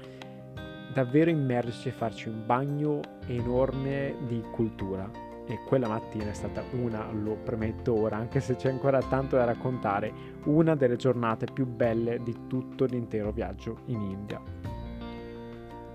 davvero 0.92 1.30
immergerci 1.30 1.88
e 1.88 1.92
farci 1.92 2.28
un 2.28 2.42
bagno 2.44 3.00
enorme 3.26 4.16
di 4.26 4.42
cultura 4.50 5.31
e 5.52 5.58
quella 5.64 5.86
mattina 5.86 6.30
è 6.30 6.34
stata 6.34 6.64
una, 6.72 7.10
lo 7.12 7.34
premetto 7.34 7.94
ora, 7.94 8.16
anche 8.16 8.40
se 8.40 8.56
c'è 8.56 8.70
ancora 8.70 9.02
tanto 9.02 9.36
da 9.36 9.44
raccontare, 9.44 10.10
una 10.44 10.74
delle 10.74 10.96
giornate 10.96 11.46
più 11.52 11.66
belle 11.66 12.22
di 12.22 12.46
tutto 12.46 12.86
l'intero 12.86 13.32
viaggio 13.32 13.80
in 13.86 14.00
India. 14.00 14.40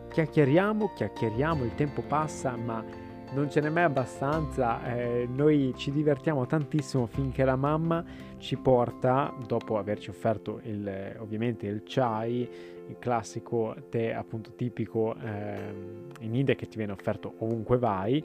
Chiacchieriamo, 0.09 0.91
chiacchieriamo, 0.93 1.63
il 1.63 1.73
tempo 1.73 2.03
passa, 2.03 2.55
ma 2.55 2.83
non 3.31 3.49
ce 3.49 3.59
n'è 3.61 3.69
mai 3.69 3.83
abbastanza, 3.83 4.95
eh, 4.95 5.27
noi 5.29 5.73
ci 5.75 5.91
divertiamo 5.91 6.45
tantissimo 6.45 7.07
finché 7.07 7.43
la 7.43 7.55
mamma 7.55 8.05
ci 8.37 8.57
porta, 8.57 9.33
dopo 9.45 9.79
averci 9.79 10.11
offerto 10.11 10.59
il, 10.63 11.15
ovviamente 11.17 11.65
il 11.65 11.81
chai, 11.83 12.47
il 12.87 12.95
classico 12.99 13.75
tè 13.89 14.11
appunto 14.11 14.51
tipico 14.55 15.15
eh, 15.15 15.73
in 16.19 16.35
India 16.35 16.53
che 16.53 16.67
ti 16.67 16.77
viene 16.77 16.93
offerto 16.93 17.33
ovunque 17.39 17.77
vai, 17.77 18.23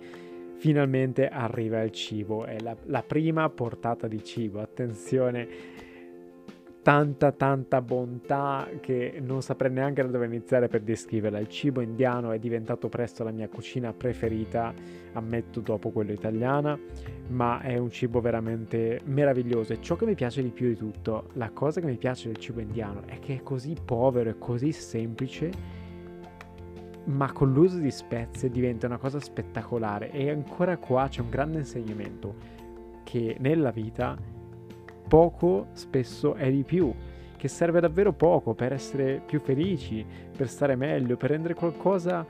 finalmente 0.62 1.26
arriva 1.26 1.82
il 1.82 1.90
cibo, 1.90 2.44
è 2.44 2.60
la, 2.60 2.76
la 2.84 3.02
prima 3.02 3.50
portata 3.50 4.06
di 4.06 4.22
cibo, 4.22 4.60
attenzione 4.60 5.48
tanta 6.82 7.32
tanta 7.32 7.80
bontà 7.80 8.68
che 8.80 9.20
non 9.20 9.42
saprei 9.42 9.72
neanche 9.72 10.02
da 10.02 10.08
dove 10.08 10.26
iniziare 10.26 10.68
per 10.68 10.82
descriverla. 10.82 11.40
Il 11.40 11.48
cibo 11.48 11.80
indiano 11.80 12.30
è 12.30 12.38
diventato 12.38 12.88
presto 12.88 13.24
la 13.24 13.32
mia 13.32 13.48
cucina 13.48 13.92
preferita, 13.92 14.72
ammetto 15.14 15.58
dopo 15.58 15.90
quello 15.90 16.12
italiana, 16.12 16.78
ma 17.30 17.60
è 17.60 17.76
un 17.76 17.90
cibo 17.90 18.20
veramente 18.20 19.00
meraviglioso. 19.06 19.72
E 19.72 19.80
ciò 19.80 19.96
che 19.96 20.06
mi 20.06 20.14
piace 20.14 20.44
di 20.44 20.50
più 20.50 20.68
di 20.68 20.76
tutto, 20.76 21.30
la 21.32 21.50
cosa 21.50 21.80
che 21.80 21.86
mi 21.86 21.96
piace 21.96 22.28
del 22.28 22.36
cibo 22.36 22.60
indiano 22.60 23.02
è 23.06 23.18
che 23.18 23.34
è 23.34 23.42
così 23.42 23.74
povero 23.84 24.30
e 24.30 24.38
così 24.38 24.70
semplice 24.70 25.81
ma 27.04 27.32
con 27.32 27.52
l'uso 27.52 27.78
di 27.78 27.90
spezie 27.90 28.50
diventa 28.50 28.86
una 28.86 28.98
cosa 28.98 29.18
spettacolare 29.18 30.10
e 30.10 30.30
ancora 30.30 30.76
qua 30.76 31.08
c'è 31.08 31.20
un 31.20 31.30
grande 31.30 31.58
insegnamento 31.58 32.34
che 33.02 33.36
nella 33.40 33.70
vita 33.70 34.16
poco 35.08 35.66
spesso 35.72 36.34
è 36.34 36.50
di 36.50 36.62
più, 36.62 36.92
che 37.36 37.48
serve 37.48 37.80
davvero 37.80 38.12
poco 38.12 38.54
per 38.54 38.72
essere 38.72 39.20
più 39.26 39.40
felici, 39.40 40.06
per 40.34 40.48
stare 40.48 40.76
meglio, 40.76 41.16
per 41.16 41.30
rendere 41.30 41.54
qualcosa, 41.54 42.24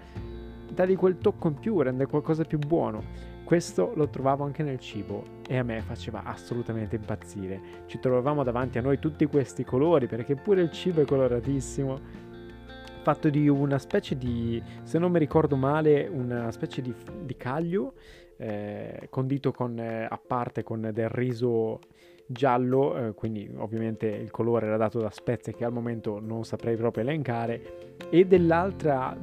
dargli 0.72 0.96
quel 0.96 1.18
tocco 1.18 1.48
in 1.48 1.54
più, 1.54 1.80
rendere 1.80 2.08
qualcosa 2.08 2.44
più 2.44 2.58
buono. 2.58 3.30
Questo 3.44 3.92
lo 3.94 4.08
trovavo 4.08 4.44
anche 4.44 4.62
nel 4.62 4.78
cibo 4.78 5.40
e 5.46 5.58
a 5.58 5.62
me 5.62 5.82
faceva 5.82 6.22
assolutamente 6.24 6.96
impazzire. 6.96 7.60
Ci 7.86 7.98
trovavamo 7.98 8.42
davanti 8.42 8.78
a 8.78 8.80
noi 8.80 8.98
tutti 8.98 9.26
questi 9.26 9.64
colori 9.64 10.06
perché 10.06 10.34
pure 10.34 10.62
il 10.62 10.70
cibo 10.70 11.02
è 11.02 11.04
coloratissimo, 11.04 12.00
fatto 13.02 13.28
di 13.28 13.48
una 13.48 13.78
specie 13.78 14.16
di, 14.16 14.62
se 14.84 14.98
non 14.98 15.10
mi 15.10 15.18
ricordo 15.18 15.56
male, 15.56 16.06
una 16.06 16.50
specie 16.52 16.80
di, 16.80 16.94
di 17.22 17.36
caglio 17.36 17.94
eh, 18.36 19.08
condito 19.10 19.50
con, 19.52 19.78
eh, 19.78 20.06
a 20.08 20.20
parte 20.24 20.62
con 20.62 20.90
del 20.92 21.08
riso 21.08 21.80
giallo, 22.26 22.96
eh, 22.96 23.14
quindi 23.14 23.50
ovviamente 23.56 24.06
il 24.06 24.30
colore 24.30 24.66
era 24.66 24.76
dato 24.76 25.00
da 25.00 25.10
spezie 25.10 25.52
che 25.52 25.64
al 25.64 25.72
momento 25.72 26.20
non 26.20 26.44
saprei 26.44 26.76
proprio 26.76 27.02
elencare, 27.02 27.96
e 28.08 28.24
dell'altra 28.24 29.16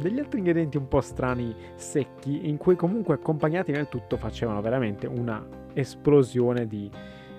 degli 0.00 0.18
altri 0.18 0.38
ingredienti 0.38 0.76
un 0.76 0.88
po' 0.88 1.00
strani 1.00 1.54
secchi 1.76 2.48
in 2.48 2.56
cui 2.56 2.74
comunque 2.74 3.14
accompagnati 3.14 3.70
nel 3.70 3.88
tutto 3.88 4.16
facevano 4.16 4.60
veramente 4.60 5.06
una 5.06 5.46
esplosione 5.72 6.66
di, 6.66 6.90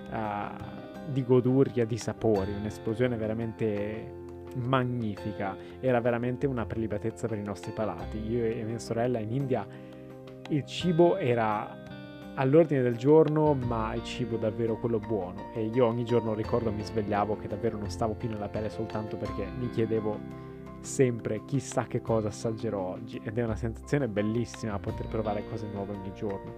uh, 0.10 1.12
di 1.12 1.24
goduria, 1.26 1.86
di 1.86 1.98
sapori, 1.98 2.54
un'esplosione 2.54 3.18
veramente 3.18 4.24
magnifica, 4.56 5.56
era 5.80 6.00
veramente 6.02 6.48
una 6.48 6.66
prelibatezza 6.66 7.28
per 7.28 7.38
i 7.38 7.44
nostri 7.44 7.72
palati. 7.72 8.18
Io 8.30 8.44
e 8.46 8.64
mia 8.64 8.80
sorella 8.80 9.20
in 9.20 9.32
India 9.32 9.68
il 10.50 10.66
cibo 10.66 11.18
era 11.18 11.84
all'ordine 12.36 12.82
del 12.82 12.98
giorno, 12.98 13.54
ma 13.54 13.94
il 13.94 14.04
cibo 14.04 14.38
davvero 14.38 14.78
quello 14.78 15.00
buono. 15.00 15.52
E 15.54 15.66
io 15.66 15.86
ogni 15.86 16.06
giorno 16.06 16.34
ricordo 16.34 16.72
mi 16.72 16.84
svegliavo 16.84 17.38
che 17.38 17.48
davvero 17.48 17.78
non 17.78 17.90
stavo 17.90 18.14
più 18.14 18.30
nella 18.30 18.50
pelle 18.50 18.70
soltanto 18.70 19.18
perché 19.18 19.46
mi 19.58 19.70
chiedevo 19.70 20.44
sempre 20.82 21.44
chissà 21.46 21.86
che 21.86 22.02
cosa 22.02 22.28
assaggerò 22.28 22.80
oggi 22.80 23.20
ed 23.24 23.38
è 23.38 23.44
una 23.44 23.56
sensazione 23.56 24.08
bellissima 24.08 24.78
poter 24.78 25.08
provare 25.08 25.44
cose 25.50 25.68
nuove 25.72 25.94
ogni 25.94 26.14
giorno. 26.14 26.54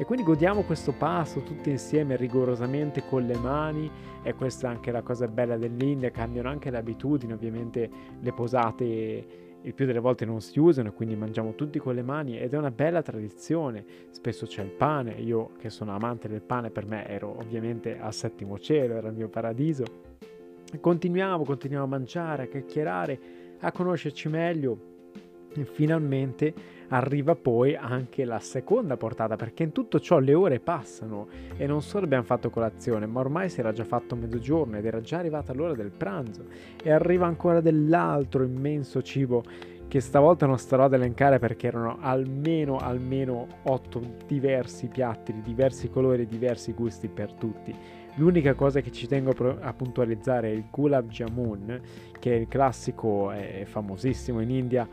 E 0.00 0.04
quindi 0.04 0.24
godiamo 0.24 0.62
questo 0.62 0.92
passo 0.92 1.42
tutti 1.42 1.70
insieme 1.70 2.14
rigorosamente 2.14 3.02
con 3.04 3.26
le 3.26 3.36
mani 3.36 3.90
e 4.22 4.32
questa 4.32 4.68
è 4.68 4.70
anche 4.70 4.92
la 4.92 5.02
cosa 5.02 5.26
bella 5.26 5.56
dell'India, 5.56 6.12
cambiano 6.12 6.48
anche 6.48 6.70
le 6.70 6.78
abitudini, 6.78 7.32
ovviamente 7.32 7.90
le 8.20 8.32
posate 8.32 9.26
il 9.60 9.74
più 9.74 9.86
delle 9.86 9.98
volte 9.98 10.24
non 10.24 10.40
si 10.40 10.60
usano, 10.60 10.92
quindi 10.92 11.16
mangiamo 11.16 11.56
tutti 11.56 11.80
con 11.80 11.96
le 11.96 12.02
mani 12.02 12.38
ed 12.38 12.54
è 12.54 12.56
una 12.56 12.70
bella 12.70 13.02
tradizione. 13.02 13.84
Spesso 14.10 14.46
c'è 14.46 14.62
il 14.62 14.70
pane, 14.70 15.14
io 15.14 15.50
che 15.58 15.68
sono 15.68 15.92
amante 15.92 16.28
del 16.28 16.42
pane, 16.42 16.70
per 16.70 16.86
me 16.86 17.04
ero 17.08 17.36
ovviamente 17.36 17.98
al 17.98 18.14
settimo 18.14 18.56
cielo, 18.60 18.94
era 18.94 19.08
il 19.08 19.14
mio 19.14 19.28
paradiso. 19.28 19.82
Continuiamo, 20.78 21.42
continuiamo 21.42 21.86
a 21.86 21.88
mangiare, 21.88 22.44
a 22.44 22.46
chiacchierare, 22.46 23.20
a 23.58 23.72
conoscerci 23.72 24.28
meglio 24.28 24.97
e 25.54 25.64
finalmente 25.64 26.76
arriva 26.88 27.34
poi 27.34 27.76
anche 27.76 28.24
la 28.24 28.38
seconda 28.38 28.96
portata 28.96 29.36
perché 29.36 29.62
in 29.62 29.72
tutto 29.72 30.00
ciò 30.00 30.18
le 30.18 30.34
ore 30.34 30.58
passano 30.60 31.28
e 31.56 31.66
non 31.66 31.82
solo 31.82 32.04
abbiamo 32.04 32.24
fatto 32.24 32.50
colazione 32.50 33.06
ma 33.06 33.20
ormai 33.20 33.50
si 33.50 33.60
era 33.60 33.72
già 33.72 33.84
fatto 33.84 34.16
mezzogiorno 34.16 34.78
ed 34.78 34.86
era 34.86 35.00
già 35.00 35.18
arrivata 35.18 35.52
l'ora 35.52 35.74
del 35.74 35.90
pranzo. 35.90 36.46
E 36.82 36.90
arriva 36.90 37.26
ancora 37.26 37.60
dell'altro 37.60 38.44
immenso 38.44 39.02
cibo 39.02 39.42
che 39.88 40.00
stavolta 40.00 40.44
non 40.44 40.58
starò 40.58 40.84
ad 40.84 40.92
elencare 40.92 41.38
perché 41.38 41.66
erano 41.66 41.96
almeno 42.00 42.76
almeno 42.76 43.46
otto 43.62 44.02
diversi 44.26 44.88
piatti 44.88 45.32
di 45.32 45.40
diversi 45.40 45.88
colori 45.88 46.22
e 46.22 46.26
diversi 46.26 46.72
gusti 46.72 47.08
per 47.08 47.32
tutti. 47.32 47.74
L'unica 48.16 48.54
cosa 48.54 48.80
che 48.80 48.90
ci 48.90 49.06
tengo 49.06 49.32
a 49.60 49.72
puntualizzare 49.72 50.48
è 50.48 50.52
il 50.52 50.64
gulab 50.70 51.08
jamun, 51.08 51.80
che 52.18 52.32
è 52.32 52.34
il 52.34 52.48
classico, 52.48 53.30
è 53.30 53.62
famosissimo 53.64 54.40
in 54.40 54.50
India, 54.50 54.88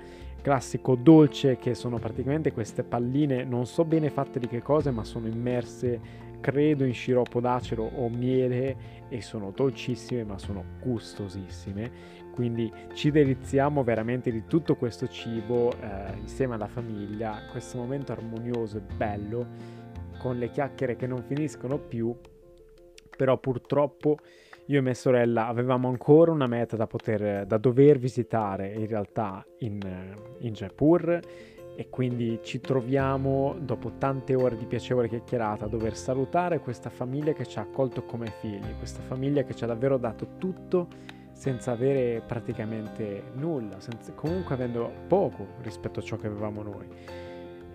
classico 0.45 0.93
dolce 0.93 1.57
che 1.57 1.73
sono 1.73 1.97
praticamente 1.97 2.51
queste 2.51 2.83
palline, 2.83 3.43
non 3.43 3.65
so 3.65 3.83
bene 3.83 4.11
fatte 4.11 4.37
di 4.37 4.45
che 4.45 4.61
cose, 4.61 4.91
ma 4.91 5.03
sono 5.03 5.25
immerse 5.25 5.99
credo 6.39 6.83
in 6.83 6.93
sciroppo 6.93 7.39
d'acero 7.39 7.83
o 7.83 8.07
miele 8.09 8.77
e 9.09 9.23
sono 9.23 9.49
dolcissime 9.49 10.23
ma 10.23 10.37
sono 10.37 10.63
gustosissime. 10.79 11.91
Quindi 12.31 12.71
ci 12.93 13.09
deliziamo 13.09 13.83
veramente 13.83 14.29
di 14.29 14.43
tutto 14.45 14.75
questo 14.75 15.07
cibo 15.07 15.71
eh, 15.71 16.15
insieme 16.19 16.53
alla 16.53 16.67
famiglia, 16.67 17.41
questo 17.49 17.79
momento 17.79 18.11
armonioso 18.11 18.77
e 18.77 18.81
bello 18.81 19.47
con 20.19 20.37
le 20.37 20.51
chiacchiere 20.51 20.95
che 20.95 21.07
non 21.07 21.23
finiscono 21.23 21.79
più, 21.79 22.15
però 23.17 23.39
purtroppo 23.39 24.19
io 24.67 24.79
e 24.79 24.81
mia 24.81 24.93
sorella 24.93 25.47
avevamo 25.47 25.87
ancora 25.89 26.31
una 26.31 26.47
meta 26.47 26.75
da, 26.75 26.87
poter, 26.87 27.45
da 27.45 27.57
dover 27.57 27.99
visitare 27.99 28.73
in 28.73 28.87
realtà 28.87 29.45
in, 29.59 29.79
in 30.39 30.53
Jaipur 30.53 31.19
e 31.77 31.89
quindi 31.89 32.39
ci 32.41 32.59
troviamo 32.61 33.55
dopo 33.59 33.93
tante 33.97 34.33
ore 34.33 34.57
di 34.57 34.65
piacevole 34.65 35.09
chiacchierata 35.09 35.65
a 35.65 35.67
dover 35.67 35.95
salutare 35.95 36.59
questa 36.59 36.89
famiglia 36.89 37.33
che 37.33 37.45
ci 37.45 37.59
ha 37.59 37.63
accolto 37.63 38.03
come 38.05 38.33
figli, 38.39 38.75
questa 38.77 39.01
famiglia 39.01 39.43
che 39.43 39.53
ci 39.53 39.65
ha 39.65 39.67
davvero 39.67 39.97
dato 39.97 40.37
tutto 40.37 40.87
senza 41.33 41.73
avere 41.73 42.23
praticamente 42.25 43.23
nulla, 43.33 43.79
senza, 43.81 44.13
comunque 44.13 44.55
avendo 44.55 44.89
poco 45.07 45.47
rispetto 45.61 45.99
a 45.99 46.03
ciò 46.03 46.15
che 46.15 46.27
avevamo 46.27 46.63
noi 46.63 46.87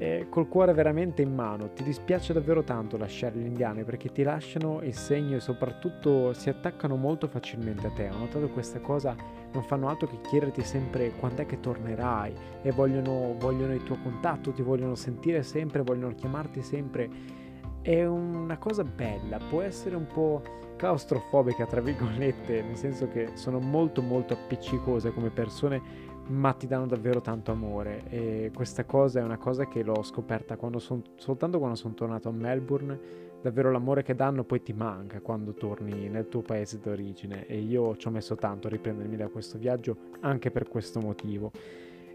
eh, 0.00 0.28
col 0.30 0.48
cuore 0.48 0.72
veramente 0.72 1.20
in 1.20 1.34
mano. 1.34 1.72
Ti 1.74 1.82
dispiace 1.82 2.32
davvero 2.32 2.64
tanto 2.64 2.96
lasciare 2.96 3.36
gli 3.38 3.44
indiani 3.44 3.84
perché 3.84 4.10
ti 4.10 4.22
lasciano 4.22 4.80
il 4.80 4.94
segno 4.94 5.36
e 5.36 5.40
soprattutto 5.40 6.32
si 6.32 6.48
attaccano 6.48 6.96
molto 6.96 7.28
facilmente 7.28 7.86
a 7.86 7.90
te. 7.90 8.08
Ho 8.08 8.16
notato 8.16 8.48
questa 8.48 8.80
cosa, 8.80 9.14
non 9.52 9.62
fanno 9.62 9.88
altro 9.88 10.08
che 10.08 10.22
chiederti 10.22 10.62
sempre 10.62 11.12
quando 11.12 11.42
è 11.42 11.46
che 11.46 11.60
tornerai 11.60 12.34
e 12.62 12.72
vogliono, 12.72 13.34
vogliono 13.38 13.74
il 13.74 13.82
tuo 13.82 13.98
contatto, 14.02 14.52
ti 14.52 14.62
vogliono 14.62 14.94
sentire 14.94 15.42
sempre, 15.42 15.82
vogliono 15.82 16.14
chiamarti 16.14 16.62
sempre. 16.62 17.10
È 17.82 18.02
una 18.06 18.56
cosa 18.56 18.84
bella, 18.84 19.38
può 19.50 19.60
essere 19.60 19.96
un 19.96 20.06
po' 20.06 20.42
claustrofobica, 20.76 21.66
tra 21.66 21.82
virgolette, 21.82 22.62
nel 22.62 22.76
senso 22.76 23.06
che 23.08 23.32
sono 23.34 23.58
molto 23.58 24.00
molto 24.00 24.32
appiccicose 24.32 25.12
come 25.12 25.28
persone 25.28 26.08
ma 26.30 26.52
ti 26.52 26.66
danno 26.66 26.86
davvero 26.86 27.20
tanto 27.20 27.50
amore. 27.50 28.04
E 28.08 28.50
questa 28.54 28.84
cosa 28.84 29.20
è 29.20 29.22
una 29.22 29.36
cosa 29.36 29.66
che 29.66 29.82
l'ho 29.82 30.02
scoperta 30.02 30.56
quando 30.56 30.78
son, 30.78 31.02
soltanto 31.16 31.58
quando 31.58 31.76
sono 31.76 31.94
tornato 31.94 32.28
a 32.28 32.32
Melbourne 32.32 33.28
davvero 33.42 33.70
l'amore 33.70 34.02
che 34.02 34.14
danno 34.14 34.44
poi 34.44 34.62
ti 34.62 34.74
manca 34.74 35.20
quando 35.20 35.54
torni 35.54 36.08
nel 36.08 36.28
tuo 36.28 36.42
paese 36.42 36.78
d'origine. 36.78 37.46
E 37.46 37.58
io 37.58 37.96
ci 37.96 38.06
ho 38.06 38.10
messo 38.10 38.36
tanto 38.36 38.68
a 38.68 38.70
riprendermi 38.70 39.16
da 39.16 39.28
questo 39.28 39.58
viaggio 39.58 39.96
anche 40.20 40.50
per 40.50 40.68
questo 40.68 41.00
motivo. 41.00 41.50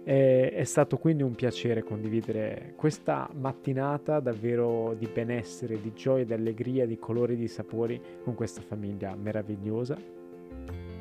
E, 0.04 0.52
è 0.52 0.64
stato 0.64 0.98
quindi 0.98 1.24
un 1.24 1.36
piacere 1.36 1.84
condividere 1.84 2.74
questa 2.76 3.30
mattinata 3.34 4.20
davvero 4.20 4.94
di 4.98 5.10
benessere, 5.12 5.82
di 5.82 5.94
gioia, 5.94 6.24
di 6.24 6.34
allegria, 6.34 6.86
di 6.86 6.98
colori, 6.98 7.36
di 7.36 7.48
sapori 7.48 8.00
con 8.24 8.34
questa 8.36 8.62
famiglia 8.62 9.16
meravigliosa. 9.16 9.98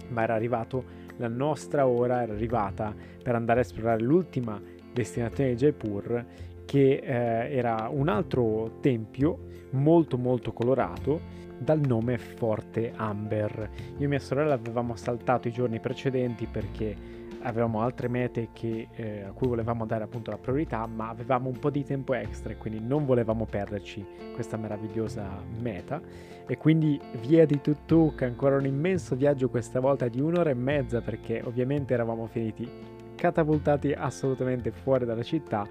Ma 0.08 0.22
era 0.22 0.34
arrivato 0.34 1.03
la 1.16 1.28
nostra 1.28 1.86
ora 1.86 2.22
era 2.22 2.32
arrivata 2.32 2.94
per 3.22 3.34
andare 3.34 3.60
a 3.60 3.62
esplorare 3.62 4.02
l'ultima 4.02 4.60
destinazione 4.92 5.50
di 5.50 5.56
Jaipur 5.56 6.24
che 6.64 7.00
eh, 7.02 7.56
era 7.56 7.88
un 7.90 8.08
altro 8.08 8.78
tempio 8.80 9.46
molto 9.70 10.16
molto 10.16 10.52
colorato 10.52 11.42
dal 11.58 11.80
nome 11.80 12.18
Forte 12.18 12.92
Amber. 12.94 13.70
Io 13.98 14.04
e 14.04 14.08
mia 14.08 14.18
sorella 14.18 14.54
avevamo 14.54 14.96
saltato 14.96 15.48
i 15.48 15.52
giorni 15.52 15.80
precedenti 15.80 16.46
perché 16.46 16.96
avevamo 17.44 17.80
altre 17.80 18.08
mete 18.08 18.48
che, 18.52 18.88
eh, 18.94 19.22
a 19.22 19.32
cui 19.32 19.48
volevamo 19.48 19.86
dare 19.86 20.04
appunto 20.04 20.30
la 20.30 20.38
priorità, 20.38 20.86
ma 20.86 21.08
avevamo 21.08 21.48
un 21.48 21.58
po' 21.58 21.70
di 21.70 21.84
tempo 21.84 22.14
extra 22.14 22.52
e 22.52 22.56
quindi 22.56 22.80
non 22.80 23.04
volevamo 23.04 23.44
perderci 23.44 24.04
questa 24.34 24.56
meravigliosa 24.56 25.42
meta. 25.60 26.00
E 26.46 26.56
quindi 26.56 27.00
via 27.20 27.46
di 27.46 27.60
Tuttuk, 27.60 28.22
ancora 28.22 28.56
un 28.56 28.66
immenso 28.66 29.14
viaggio 29.14 29.48
questa 29.48 29.80
volta 29.80 30.08
di 30.08 30.20
un'ora 30.20 30.50
e 30.50 30.54
mezza 30.54 31.00
perché 31.00 31.42
ovviamente 31.44 31.94
eravamo 31.94 32.26
finiti 32.26 32.68
catapultati 33.14 33.92
assolutamente 33.92 34.70
fuori 34.70 35.04
dalla 35.04 35.22
città. 35.22 35.66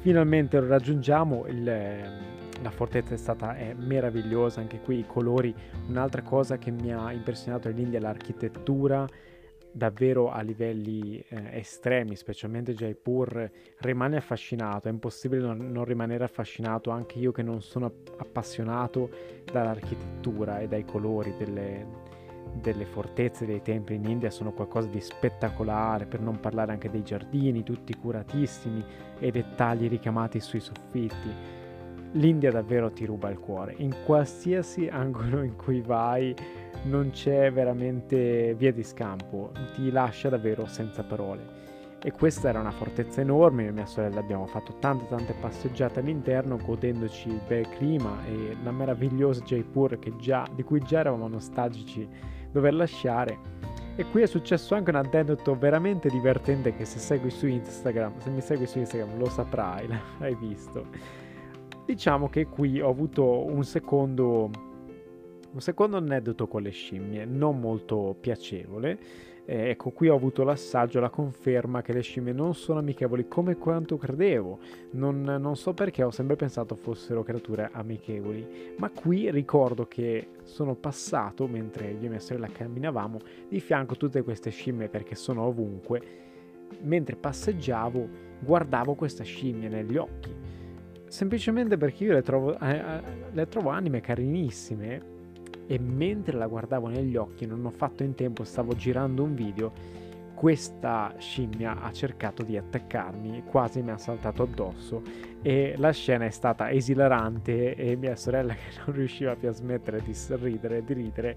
Finalmente 0.00 0.58
lo 0.60 0.68
raggiungiamo, 0.68 1.46
il, 1.48 1.64
la 1.64 2.70
fortezza 2.70 3.14
è 3.14 3.16
stata 3.16 3.56
è 3.56 3.74
meravigliosa, 3.74 4.60
anche 4.60 4.80
qui 4.80 5.00
i 5.00 5.06
colori. 5.06 5.52
Un'altra 5.88 6.22
cosa 6.22 6.58
che 6.58 6.70
mi 6.70 6.92
ha 6.92 7.12
impressionato 7.12 7.68
nell'India 7.68 7.98
è 7.98 8.02
l'architettura 8.02 9.06
davvero 9.72 10.30
a 10.30 10.40
livelli 10.40 11.22
eh, 11.28 11.58
estremi, 11.58 12.16
specialmente 12.16 12.74
Jaipur, 12.74 13.50
rimane 13.78 14.16
affascinato, 14.16 14.88
è 14.88 14.90
impossibile 14.90 15.42
non, 15.42 15.70
non, 15.70 15.84
rimanere 15.84 16.24
affascinato 16.24 16.90
anche 16.90 17.18
io 17.18 17.32
che 17.32 17.42
non 17.42 17.62
sono 17.62 17.92
appassionato 18.16 19.10
dall'architettura 19.50 20.60
e 20.60 20.68
dai 20.68 20.84
colori 20.84 21.34
delle, 21.38 21.86
delle 22.54 22.84
fortezze, 22.84 23.46
dei 23.46 23.62
templi 23.62 23.94
in 23.94 24.04
India, 24.04 24.30
sono 24.30 24.52
qualcosa 24.52 24.88
di 24.88 25.00
spettacolare, 25.00 26.06
per 26.06 26.20
non 26.20 26.40
parlare 26.40 26.72
anche 26.72 26.90
dei 26.90 27.02
giardini, 27.02 27.62
tutti 27.62 27.94
curatissimi 27.94 28.84
e 29.18 29.30
dettagli 29.30 29.88
ricamati 29.88 30.40
sui 30.40 30.60
soffitti. 30.60 31.57
L'India 32.12 32.50
davvero 32.50 32.90
ti 32.90 33.04
ruba 33.04 33.28
il 33.28 33.38
cuore, 33.38 33.74
in 33.78 33.94
qualsiasi 34.04 34.88
angolo 34.92 35.42
in 35.42 35.56
cui 35.56 35.80
vai 35.82 36.34
non 36.84 37.10
c'è 37.10 37.52
veramente 37.52 38.54
via 38.54 38.72
di 38.72 38.82
scampo, 38.82 39.52
ti 39.74 39.90
lascia 39.90 40.28
davvero 40.28 40.66
senza 40.66 41.02
parole. 41.02 41.56
E 42.00 42.12
questa 42.12 42.48
era 42.48 42.60
una 42.60 42.70
fortezza 42.70 43.20
enorme, 43.20 43.64
io 43.64 43.70
e 43.70 43.72
mia 43.72 43.84
sorella 43.84 44.20
abbiamo 44.20 44.46
fatto 44.46 44.76
tante 44.78 45.08
tante 45.08 45.34
passeggiate 45.40 45.98
all'interno 45.98 46.56
godendoci 46.56 47.28
il 47.28 47.40
bel 47.46 47.68
clima 47.70 48.24
e 48.24 48.56
la 48.62 48.70
meravigliosa 48.70 49.42
Jaipur 49.42 49.98
già, 50.16 50.46
di 50.54 50.62
cui 50.62 50.80
già 50.80 51.00
eravamo 51.00 51.26
nostalgici 51.26 52.08
dover 52.52 52.74
lasciare. 52.74 53.36
E 53.96 54.04
qui 54.04 54.22
è 54.22 54.26
successo 54.26 54.76
anche 54.76 54.90
un 54.90 54.96
aneddoto 54.96 55.58
veramente 55.58 56.08
divertente 56.08 56.72
che 56.72 56.84
se 56.84 57.00
segui 57.00 57.30
su 57.30 57.48
Instagram, 57.48 58.18
se 58.18 58.30
mi 58.30 58.40
segui 58.40 58.66
su 58.66 58.78
Instagram 58.78 59.18
lo 59.18 59.28
saprai, 59.28 59.88
l'hai 60.20 60.36
visto. 60.36 60.86
Diciamo 61.88 62.28
che 62.28 62.44
qui 62.44 62.82
ho 62.82 62.90
avuto 62.90 63.46
un 63.46 63.64
secondo 63.64 64.50
un 65.50 65.60
secondo 65.62 65.96
aneddoto 65.96 66.46
con 66.46 66.60
le 66.60 66.68
scimmie, 66.68 67.24
non 67.24 67.58
molto 67.58 68.14
piacevole. 68.20 68.98
Eh, 69.46 69.70
ecco, 69.70 69.88
qui 69.92 70.10
ho 70.10 70.14
avuto 70.14 70.44
l'assaggio, 70.44 71.00
la 71.00 71.08
conferma 71.08 71.80
che 71.80 71.94
le 71.94 72.02
scimmie 72.02 72.34
non 72.34 72.54
sono 72.54 72.80
amichevoli 72.80 73.26
come 73.26 73.56
quanto 73.56 73.96
credevo. 73.96 74.58
Non, 74.90 75.22
non, 75.22 75.56
so 75.56 75.72
perché 75.72 76.02
ho 76.02 76.10
sempre 76.10 76.36
pensato 76.36 76.74
fossero 76.74 77.22
creature 77.22 77.70
amichevoli, 77.72 78.74
ma 78.76 78.90
qui 78.90 79.30
ricordo 79.30 79.86
che 79.86 80.32
sono 80.42 80.74
passato, 80.74 81.46
mentre 81.46 81.90
io 81.92 82.04
e 82.04 82.10
mia 82.10 82.20
sorella 82.20 82.48
camminavamo, 82.48 83.18
di 83.48 83.60
fianco 83.60 83.94
a 83.94 83.96
tutte 83.96 84.20
queste 84.20 84.50
scimmie 84.50 84.90
perché 84.90 85.14
sono 85.14 85.40
ovunque. 85.44 86.02
Mentre 86.82 87.16
passeggiavo, 87.16 88.08
guardavo 88.40 88.94
questa 88.94 89.24
scimmia 89.24 89.70
negli 89.70 89.96
occhi. 89.96 90.37
Semplicemente 91.08 91.76
perché 91.76 92.04
io 92.04 92.12
le 92.12 92.22
trovo, 92.22 92.58
eh, 92.58 92.76
eh 92.76 93.00
le 93.32 93.48
trovo 93.48 93.70
anime 93.70 94.00
carinissime 94.00 95.16
e 95.66 95.78
mentre 95.78 96.36
la 96.36 96.46
guardavo 96.46 96.88
negli 96.88 97.16
occhi 97.16 97.46
non 97.46 97.64
ho 97.64 97.70
fatto 97.70 98.02
in 98.02 98.14
tempo, 98.14 98.44
stavo 98.44 98.74
girando 98.74 99.22
un 99.22 99.34
video, 99.34 99.72
questa 100.34 101.14
scimmia 101.18 101.82
ha 101.82 101.92
cercato 101.92 102.42
di 102.42 102.56
attaccarmi, 102.56 103.42
quasi 103.44 103.82
mi 103.82 103.90
ha 103.90 103.98
saltato 103.98 104.44
addosso 104.44 105.02
e 105.42 105.74
la 105.76 105.90
scena 105.90 106.26
è 106.26 106.30
stata 106.30 106.70
esilarante 106.70 107.74
e 107.74 107.96
mia 107.96 108.14
sorella 108.14 108.54
che 108.56 108.78
non 108.86 108.94
riusciva 108.94 109.34
più 109.34 109.48
a 109.48 109.52
smettere 109.52 110.00
di 110.02 110.14
sorridere 110.14 110.78
e 110.78 110.84
di 110.84 110.92
ridere 110.92 111.36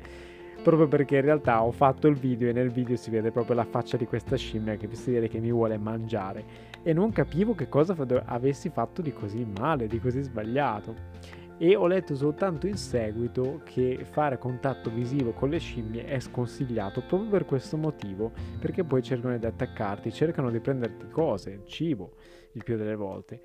proprio 0.62 0.88
perché 0.88 1.16
in 1.16 1.22
realtà 1.22 1.64
ho 1.64 1.72
fatto 1.72 2.08
il 2.08 2.16
video 2.16 2.50
e 2.50 2.54
nel 2.54 2.70
video 2.70 2.96
si 2.96 3.10
vede 3.10 3.32
proprio 3.32 3.56
la 3.56 3.66
faccia 3.66 3.98
di 3.98 4.06
questa 4.06 4.36
scimmia 4.36 4.76
che 4.76 4.88
si 4.94 5.12
vede 5.12 5.28
che 5.28 5.40
mi 5.40 5.52
vuole 5.52 5.78
mangiare 5.78 6.70
e 6.84 6.94
non 6.94 7.12
capivo 7.12 7.54
che 7.54 7.68
cosa 7.68 7.96
avessi 8.26 8.70
fatto 8.70 9.02
di 9.02 9.14
così 9.14 9.46
male, 9.58 9.88
di 9.88 10.00
così 10.00 10.22
sbagliato 10.22 10.96
e 11.64 11.76
ho 11.76 11.86
letto 11.86 12.16
soltanto 12.16 12.66
in 12.66 12.76
seguito 12.76 13.62
che 13.64 14.04
fare 14.10 14.40
contatto 14.40 14.90
visivo 14.90 15.32
con 15.32 15.50
le 15.50 15.60
scimmie 15.60 16.06
è 16.06 16.20
sconsigliato 16.20 17.02
proprio 17.02 17.30
per 17.30 17.46
questo 17.46 17.78
motivo, 17.78 18.32
perché 18.60 18.84
poi 18.84 19.04
cercano 19.04 19.38
di 19.38 19.46
attaccarti, 19.46 20.12
cercano 20.12 20.50
di 20.50 20.60
prenderti 20.60 21.08
cose, 21.12 21.62
cibo, 21.66 22.14
il 22.54 22.64
più 22.64 22.78
delle 22.78 22.96
volte. 22.96 23.42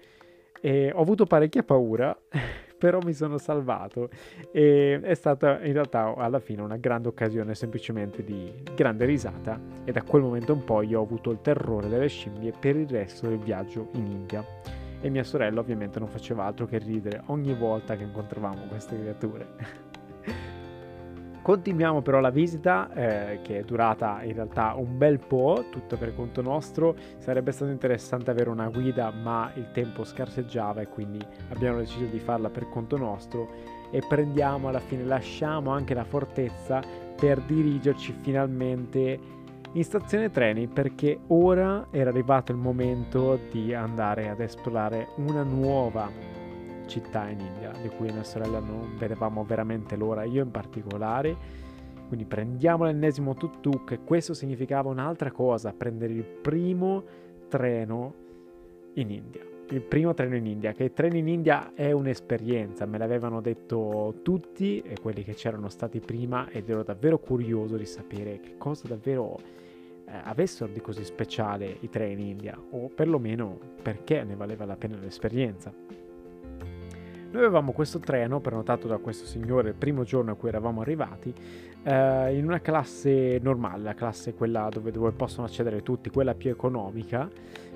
E 0.63 0.91
ho 0.95 1.01
avuto 1.03 1.27
parecchia 1.27 1.63
paura, 1.63 2.19
però 2.77 2.99
mi 3.03 3.12
sono 3.12 3.39
salvato. 3.39 4.09
E 4.53 5.01
è 5.03 5.15
stata 5.15 5.61
in 5.62 5.73
realtà 5.73 6.15
alla 6.17 6.41
fine 6.41 6.62
una 6.62 6.77
grande 6.77 7.09
occasione 7.09 7.55
semplicemente 7.55 8.23
di 8.23 8.53
grande 8.75 9.05
risata. 9.05 9.61
E 9.85 9.93
da 9.93 10.03
quel 10.03 10.23
momento 10.23 10.53
in 10.53 10.65
poi 10.65 10.95
ho 10.95 11.03
avuto 11.03 11.31
il 11.31 11.41
terrore 11.41 11.89
delle 11.89 12.09
scimmie 12.09 12.53
per 12.59 12.77
il 12.77 12.89
resto 12.89 13.29
del 13.29 13.39
viaggio 13.39 13.89
in 13.93 14.07
India. 14.07 14.45
E 15.01 15.11
mia 15.11 15.25
sorella 15.25 15.61
ovviamente 15.61 15.99
non 15.99 16.09
faceva 16.09 16.45
altro 16.45 16.67
che 16.67 16.79
ridere 16.79 17.23
ogni 17.27 17.55
volta 17.55 17.97
che 17.97 18.05
incontravamo 18.05 18.67
queste 18.69 18.99
creature. 18.99 19.85
Continuiamo 21.47 22.03
però 22.03 22.19
la 22.19 22.31
visita 22.31 22.93
eh, 22.93 23.39
che 23.41 23.61
è 23.61 23.63
durata 23.63 24.21
in 24.25 24.33
realtà 24.33 24.75
un 24.77 24.99
bel 24.99 25.21
po', 25.21 25.67
tutto 25.71 25.97
per 25.97 26.13
conto 26.13 26.43
nostro. 26.43 26.97
Sarebbe 27.19 27.53
stato 27.53 27.71
interessante 27.71 28.33
avere 28.33 28.51
una 28.51 28.69
guida, 28.69 29.13
ma 29.13 29.53
il 29.55 29.71
tempo 29.71 30.03
scarseggiava 30.03 30.81
e 30.81 30.89
quindi 30.89 31.25
abbiamo 31.51 31.79
deciso 31.79 32.07
di 32.07 32.19
farla 32.19 32.51
per 32.51 32.69
conto 32.69 32.97
nostro 32.97 33.49
e 33.93 34.03
prendiamo 34.09 34.67
alla 34.67 34.81
fine, 34.81 35.05
lasciamo 35.05 35.71
anche 35.71 35.95
la 35.95 36.03
fortezza 36.03 36.83
per 37.15 37.41
dirigerci 37.43 38.13
finalmente 38.23 39.21
in 39.71 39.85
stazione 39.85 40.33
treni 40.33 40.67
perché 40.67 41.17
ora 41.29 41.87
era 41.93 42.11
arrivato 42.11 42.51
il 42.51 42.59
momento 42.59 43.39
di 43.53 43.73
andare 43.73 44.31
ad 44.31 44.41
esplorare 44.41 45.11
una 45.19 45.45
nuova 45.45 46.11
città 46.87 47.29
in 47.29 47.40
India 47.40 47.72
di 47.81 47.88
cui 47.88 48.11
mia 48.11 48.25
sorella 48.25 48.59
non 48.59 48.96
vedevamo 48.99 49.44
veramente 49.44 49.96
l'ora, 49.96 50.25
io 50.25 50.42
in 50.42 50.51
particolare. 50.51 51.64
Quindi 52.09 52.25
prendiamo 52.25 52.85
l'ennesimo 52.85 53.35
tuk-tuk 53.35 53.90
e 53.90 53.99
questo 54.05 54.33
significava 54.33 54.88
un'altra 54.90 55.33
cosa, 55.33 55.72
prendere 55.72 56.12
il 56.12 56.25
primo 56.25 57.05
treno 57.49 58.14
in 58.94 59.11
India. 59.11 59.42
Il 59.70 59.83
primo 59.83 60.14
treno 60.14 60.37
in 60.37 60.46
India, 60.46 60.72
che 60.72 60.85
il 60.85 60.92
treno 60.92 61.16
in 61.16 61.27
India 61.27 61.72
è 61.75 61.90
un'esperienza, 61.90 62.87
me 62.87 62.99
l'avevano 62.99 63.40
detto 63.40 64.20
tutti 64.22 64.81
e 64.81 64.94
quelli 65.03 65.25
che 65.25 65.35
c'erano 65.35 65.68
stati 65.68 65.99
prima 65.99 66.49
ed 66.51 66.70
ero 66.70 66.85
davvero 66.85 67.18
curioso 67.18 67.77
di 67.77 67.87
sapere 67.87 68.38
che 68.38 68.55
cosa 68.57 68.87
davvero 68.87 69.37
eh, 70.07 70.12
avessero 70.22 70.70
di 70.72 70.81
così 70.81 71.03
speciale 71.03 71.79
i 71.81 71.88
treni 71.88 72.22
in 72.22 72.29
India, 72.29 72.57
o 72.70 72.88
perlomeno 72.94 73.59
perché 73.83 74.22
ne 74.22 74.37
valeva 74.37 74.64
la 74.64 74.77
pena 74.77 74.96
l'esperienza. 74.99 75.75
Noi 77.37 77.44
avevamo 77.44 77.72
questo 77.72 77.99
treno 77.99 78.40
prenotato 78.40 78.88
da 78.88 78.96
questo 78.96 79.27
signore 79.27 79.68
il 79.68 79.75
primo 79.75 80.05
giorno 80.05 80.31
a 80.31 80.37
cui 80.37 80.49
eravamo 80.49 80.81
arrivati 80.81 81.35
eh, 81.83 82.35
in 82.35 82.46
una 82.46 82.62
classe 82.62 83.38
normale, 83.42 83.83
la 83.83 83.92
classe 83.92 84.33
quella 84.33 84.70
dove, 84.72 84.90
dove 84.90 85.11
possono 85.12 85.46
accedere 85.46 85.83
tutti, 85.83 86.09
quella 86.09 86.35
più 86.35 86.49
economica, 86.49 87.29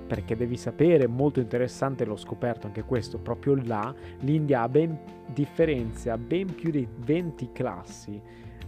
perché 0.06 0.34
devi 0.34 0.56
sapere, 0.56 1.06
molto 1.06 1.40
interessante, 1.40 2.06
l'ho 2.06 2.16
scoperto 2.16 2.68
anche 2.68 2.84
questo, 2.84 3.18
proprio 3.18 3.54
là 3.54 3.94
l'India 4.20 4.62
ha 4.62 4.68
ben, 4.70 4.98
differenzia 5.26 6.16
ben 6.16 6.54
più 6.54 6.70
di 6.70 6.88
20 6.96 7.50
classi 7.52 8.18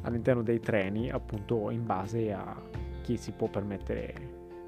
all'interno 0.03 0.43
dei 0.43 0.61
treni, 0.61 1.11
appunto 1.11 1.71
in 1.71 1.87
base 1.87 2.35
a 2.35 2.55
chi 3.01 3.17
si 3.17 3.33
può 3.33 3.49
permettere 3.49 4.13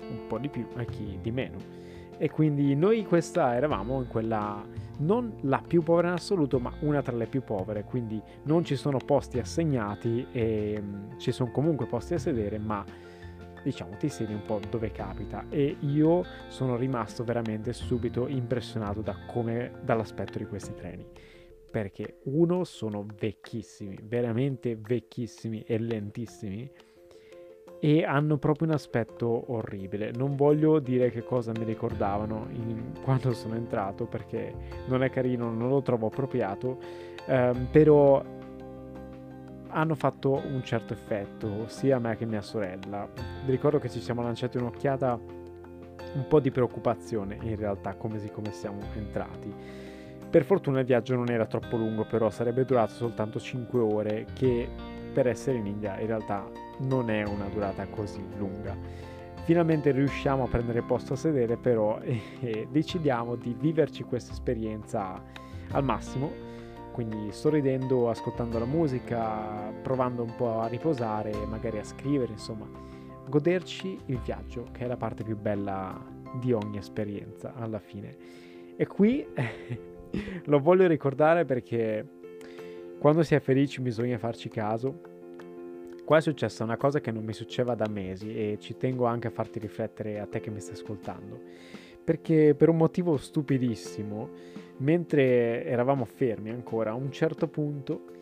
un 0.09 0.27
po' 0.27 0.39
di 0.39 0.49
più 0.49 0.67
e 0.75 0.87
chi 0.87 1.19
di 1.21 1.31
meno. 1.31 1.59
E 2.17 2.31
quindi 2.31 2.75
noi 2.75 3.05
questa 3.05 3.55
eravamo 3.55 4.01
in 4.01 4.07
quella 4.07 4.65
non 4.99 5.35
la 5.43 5.63
più 5.67 5.83
povera 5.83 6.09
in 6.09 6.15
assoluto, 6.15 6.59
ma 6.59 6.73
una 6.81 7.03
tra 7.03 7.17
le 7.17 7.27
più 7.27 7.43
povere, 7.43 7.85
quindi 7.85 8.21
non 8.45 8.65
ci 8.65 8.77
sono 8.77 8.99
posti 8.99 9.39
assegnati 9.39 10.27
e 10.33 10.79
um, 10.81 11.19
ci 11.19 11.33
sono 11.33 11.51
comunque 11.51 11.87
posti 11.87 12.15
a 12.15 12.19
sedere, 12.19 12.59
ma 12.59 12.85
diciamo 13.63 13.97
ti 13.97 14.09
siedi 14.09 14.35
un 14.35 14.43
po' 14.45 14.61
dove 14.69 14.91
capita. 14.93 15.47
E 15.49 15.77
io 15.81 16.25
sono 16.49 16.77
rimasto 16.77 17.25
veramente 17.25 17.73
subito 17.73 18.29
impressionato 18.29 19.01
da 19.01 19.17
come, 19.27 19.73
dall'aspetto 19.83 20.39
di 20.39 20.47
questi 20.47 20.75
treni. 20.75 21.07
Perché 21.71 22.21
uno 22.25 22.63
sono 22.63 23.05
vecchissimi 23.19 23.99
veramente 24.05 24.77
vecchissimi 24.77 25.63
e 25.63 25.79
lentissimi 25.79 26.71
e 27.85 28.03
hanno 28.03 28.39
proprio 28.39 28.69
un 28.69 28.73
aspetto 28.73 29.53
orribile. 29.53 30.11
Non 30.11 30.37
voglio 30.37 30.79
dire 30.79 31.11
che 31.11 31.23
cosa 31.23 31.53
mi 31.55 31.65
ricordavano 31.65 32.47
in, 32.53 32.93
quando 33.05 33.35
sono 33.35 33.57
entrato 33.57 34.07
perché 34.07 34.55
non 34.87 35.03
è 35.03 35.11
carino, 35.11 35.53
non 35.53 35.69
lo 35.69 35.83
trovo 35.83 36.07
appropriato, 36.07 36.79
ehm, 37.27 37.69
però 37.71 38.25
hanno 39.69 39.95
fatto 39.97 40.33
un 40.33 40.63
certo 40.65 40.95
effetto, 40.95 41.69
sia 41.69 41.97
a 41.97 41.99
me 41.99 42.17
che 42.17 42.25
a 42.25 42.27
mia 42.27 42.41
sorella. 42.41 43.07
Ricordo 43.45 43.79
che 43.79 43.91
ci 43.91 44.01
siamo 44.01 44.23
lanciati 44.23 44.57
un'occhiata 44.57 45.21
un 46.15 46.27
po' 46.27 46.41
di 46.41 46.51
preoccupazione 46.51 47.37
in 47.43 47.57
realtà 47.57 47.97
come, 47.97 48.19
come 48.33 48.51
siamo 48.53 48.79
entrati. 48.95 49.53
Per 50.31 50.43
fortuna 50.43 50.81
il 50.81 50.87
viaggio 50.87 51.17
non 51.17 51.29
era 51.29 51.45
troppo 51.45 51.77
lungo, 51.77 52.07
però 52.07 52.31
sarebbe 52.31 52.65
durato 52.65 52.95
soltanto 52.95 53.39
5 53.39 53.79
ore, 53.79 54.27
che 54.33 54.67
per 55.13 55.27
essere 55.27 55.59
in 55.59 55.67
India 55.67 55.99
in 56.01 56.07
realtà 56.07 56.64
non 56.79 57.11
è 57.11 57.23
una 57.23 57.47
durata 57.47 57.87
così 57.87 58.23
lunga. 58.37 58.77
Finalmente 59.45 59.91
riusciamo 59.91 60.45
a 60.45 60.49
prendere 60.49 60.83
posto 60.83 61.13
a 61.13 61.17
sedere, 61.17 61.57
però 61.57 61.99
e, 62.01 62.21
e 62.41 62.69
decidiamo 62.71 63.37
di 63.37 63.55
viverci 63.59 64.03
questa 64.05 64.33
esperienza 64.33 65.23
al 65.73 65.85
massimo. 65.85 66.53
Quindi 66.93 67.33
sorridendo, 67.33 68.09
ascoltando 68.09 68.59
la 68.59 68.67
musica, 68.67 69.73
provando 69.83 70.23
un 70.23 70.35
po' 70.37 70.61
a 70.61 70.69
riposare, 70.69 71.33
magari 71.47 71.79
a 71.79 71.85
scrivere, 71.85 72.33
insomma, 72.33 72.69
goderci 73.29 73.99
il 74.07 74.19
viaggio, 74.19 74.69
che 74.71 74.85
è 74.85 74.87
la 74.87 74.97
parte 74.97 75.25
più 75.25 75.37
bella 75.37 76.01
di 76.41 76.53
ogni 76.53 76.79
esperienza 76.79 77.53
alla 77.55 77.81
fine. 77.81 78.17
E 78.77 78.87
qui 78.87 79.27
lo 80.45 80.61
voglio 80.61 80.87
ricordare 80.87 81.45
perché 81.45 82.07
quando 82.99 83.23
si 83.23 83.35
è 83.35 83.41
felici 83.41 83.81
bisogna 83.81 84.17
farci 84.19 84.49
caso 84.49 85.14
Qua 86.05 86.19
è 86.19 86.21
successa 86.21 86.65
una 86.65 86.77
cosa 86.77 87.01
che 87.01 87.11
non 87.11 87.25
mi 87.25 87.33
succedeva 87.33 87.75
da 87.75 87.89
mesi 87.89 88.37
e 88.37 88.59
ci 88.61 88.77
tengo 88.77 89.07
anche 89.07 89.29
a 89.29 89.31
farti 89.31 89.59
riflettere 89.59 90.21
a 90.21 90.27
te 90.27 90.41
che 90.41 90.51
mi 90.51 90.61
stai 90.61 90.75
ascoltando. 90.75 91.41
Perché 92.05 92.55
per 92.55 92.69
un 92.69 92.77
motivo 92.77 93.17
stupidissimo, 93.17 94.29
mentre 94.79 95.65
eravamo 95.65 96.05
fermi 96.05 96.51
ancora, 96.51 96.91
a 96.91 96.95
un 96.95 97.11
certo 97.11 97.49
punto 97.49 98.13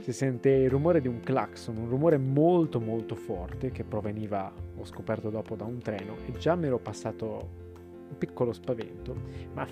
si 0.00 0.12
sente 0.12 0.50
il 0.50 0.68
rumore 0.68 1.00
di 1.00 1.08
un 1.08 1.20
clacson, 1.20 1.78
un 1.78 1.88
rumore 1.88 2.18
molto 2.18 2.78
molto 2.78 3.14
forte 3.14 3.70
che 3.70 3.84
proveniva, 3.84 4.52
ho 4.76 4.84
scoperto 4.84 5.30
dopo, 5.30 5.54
da 5.54 5.64
un 5.64 5.78
treno 5.78 6.16
e 6.26 6.32
già 6.32 6.54
mi 6.56 6.66
ero 6.66 6.78
passato 6.78 7.48
un 8.10 8.18
piccolo 8.18 8.52
spavento, 8.52 9.16
ma 9.54 9.66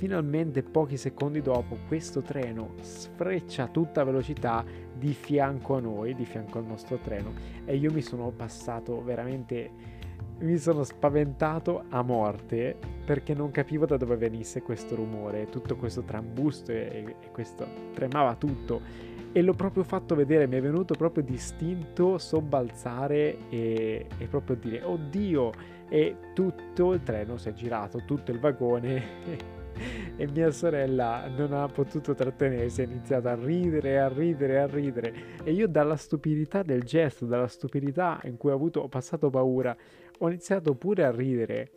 finalmente 0.00 0.62
pochi 0.62 0.96
secondi 0.96 1.42
dopo 1.42 1.76
questo 1.86 2.22
treno 2.22 2.72
sfreccia 2.80 3.64
a 3.64 3.68
tutta 3.68 4.02
velocità 4.02 4.64
di 4.94 5.12
fianco 5.12 5.76
a 5.76 5.80
noi, 5.80 6.14
di 6.14 6.24
fianco 6.24 6.56
al 6.56 6.64
nostro 6.64 6.96
treno 6.96 7.34
e 7.66 7.76
io 7.76 7.92
mi 7.92 8.00
sono 8.00 8.30
passato 8.30 9.04
veramente 9.04 9.98
mi 10.38 10.56
sono 10.56 10.84
spaventato 10.84 11.84
a 11.90 12.00
morte 12.00 12.78
perché 13.04 13.34
non 13.34 13.50
capivo 13.50 13.84
da 13.84 13.98
dove 13.98 14.16
venisse 14.16 14.62
questo 14.62 14.94
rumore, 14.94 15.50
tutto 15.50 15.76
questo 15.76 16.00
trambusto 16.00 16.72
e, 16.72 17.16
e 17.20 17.30
questo 17.30 17.66
tremava 17.92 18.36
tutto. 18.36 18.80
E 19.32 19.42
l'ho 19.42 19.52
proprio 19.52 19.84
fatto 19.84 20.14
vedere, 20.14 20.46
mi 20.46 20.56
è 20.56 20.62
venuto 20.62 20.94
proprio 20.94 21.22
distinto 21.22 22.16
sobbalzare 22.16 23.50
e, 23.50 24.06
e 24.16 24.26
proprio 24.28 24.56
dire 24.56 24.82
oddio! 24.82 25.52
E 25.90 26.16
tutto 26.32 26.94
il 26.94 27.02
treno 27.02 27.36
si 27.36 27.50
è 27.50 27.52
girato, 27.52 28.02
tutto 28.06 28.30
il 28.30 28.38
vagone 28.38 29.58
e 30.16 30.26
mia 30.28 30.50
sorella 30.50 31.28
non 31.28 31.52
ha 31.52 31.66
potuto 31.66 32.14
trattenersi, 32.14 32.82
ha 32.82 32.84
iniziato 32.84 33.28
a 33.28 33.34
ridere, 33.34 34.00
a 34.00 34.08
ridere, 34.08 34.60
a 34.60 34.66
ridere 34.66 35.14
e 35.44 35.52
io 35.52 35.68
dalla 35.68 35.96
stupidità 35.96 36.62
del 36.62 36.82
gesto, 36.82 37.26
dalla 37.26 37.48
stupidità 37.48 38.20
in 38.24 38.36
cui 38.36 38.50
ho, 38.50 38.54
avuto, 38.54 38.80
ho 38.80 38.88
passato 38.88 39.30
paura, 39.30 39.76
ho 40.18 40.28
iniziato 40.28 40.74
pure 40.74 41.04
a 41.04 41.10
ridere 41.10 41.70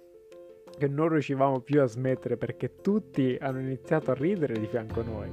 che 0.77 0.87
non 0.87 1.09
riuscivamo 1.09 1.59
più 1.59 1.81
a 1.81 1.85
smettere 1.85 2.35
perché 2.37 2.75
tutti 2.81 3.37
hanno 3.39 3.59
iniziato 3.59 4.11
a 4.11 4.15
ridere 4.15 4.57
di 4.57 4.65
fianco 4.65 5.01
a 5.01 5.03
noi 5.03 5.31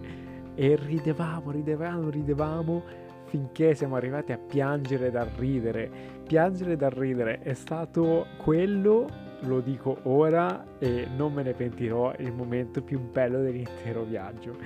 e 0.54 0.76
ridevamo, 0.76 1.50
ridevamo, 1.50 2.10
ridevamo 2.10 2.82
finché 3.24 3.74
siamo 3.74 3.96
arrivati 3.96 4.32
a 4.32 4.38
piangere 4.38 5.10
dal 5.10 5.28
ridere. 5.36 5.90
Piangere 6.26 6.76
dal 6.76 6.90
ridere 6.90 7.38
è 7.40 7.54
stato 7.54 8.26
quello 8.38 9.06
lo 9.42 9.60
dico 9.60 9.98
ora 10.04 10.78
e 10.78 11.06
non 11.16 11.32
me 11.32 11.42
ne 11.42 11.52
pentirò, 11.52 12.12
il 12.18 12.32
momento 12.32 12.82
più 12.82 13.00
bello 13.00 13.40
dell'intero 13.40 14.02
viaggio. 14.02 14.56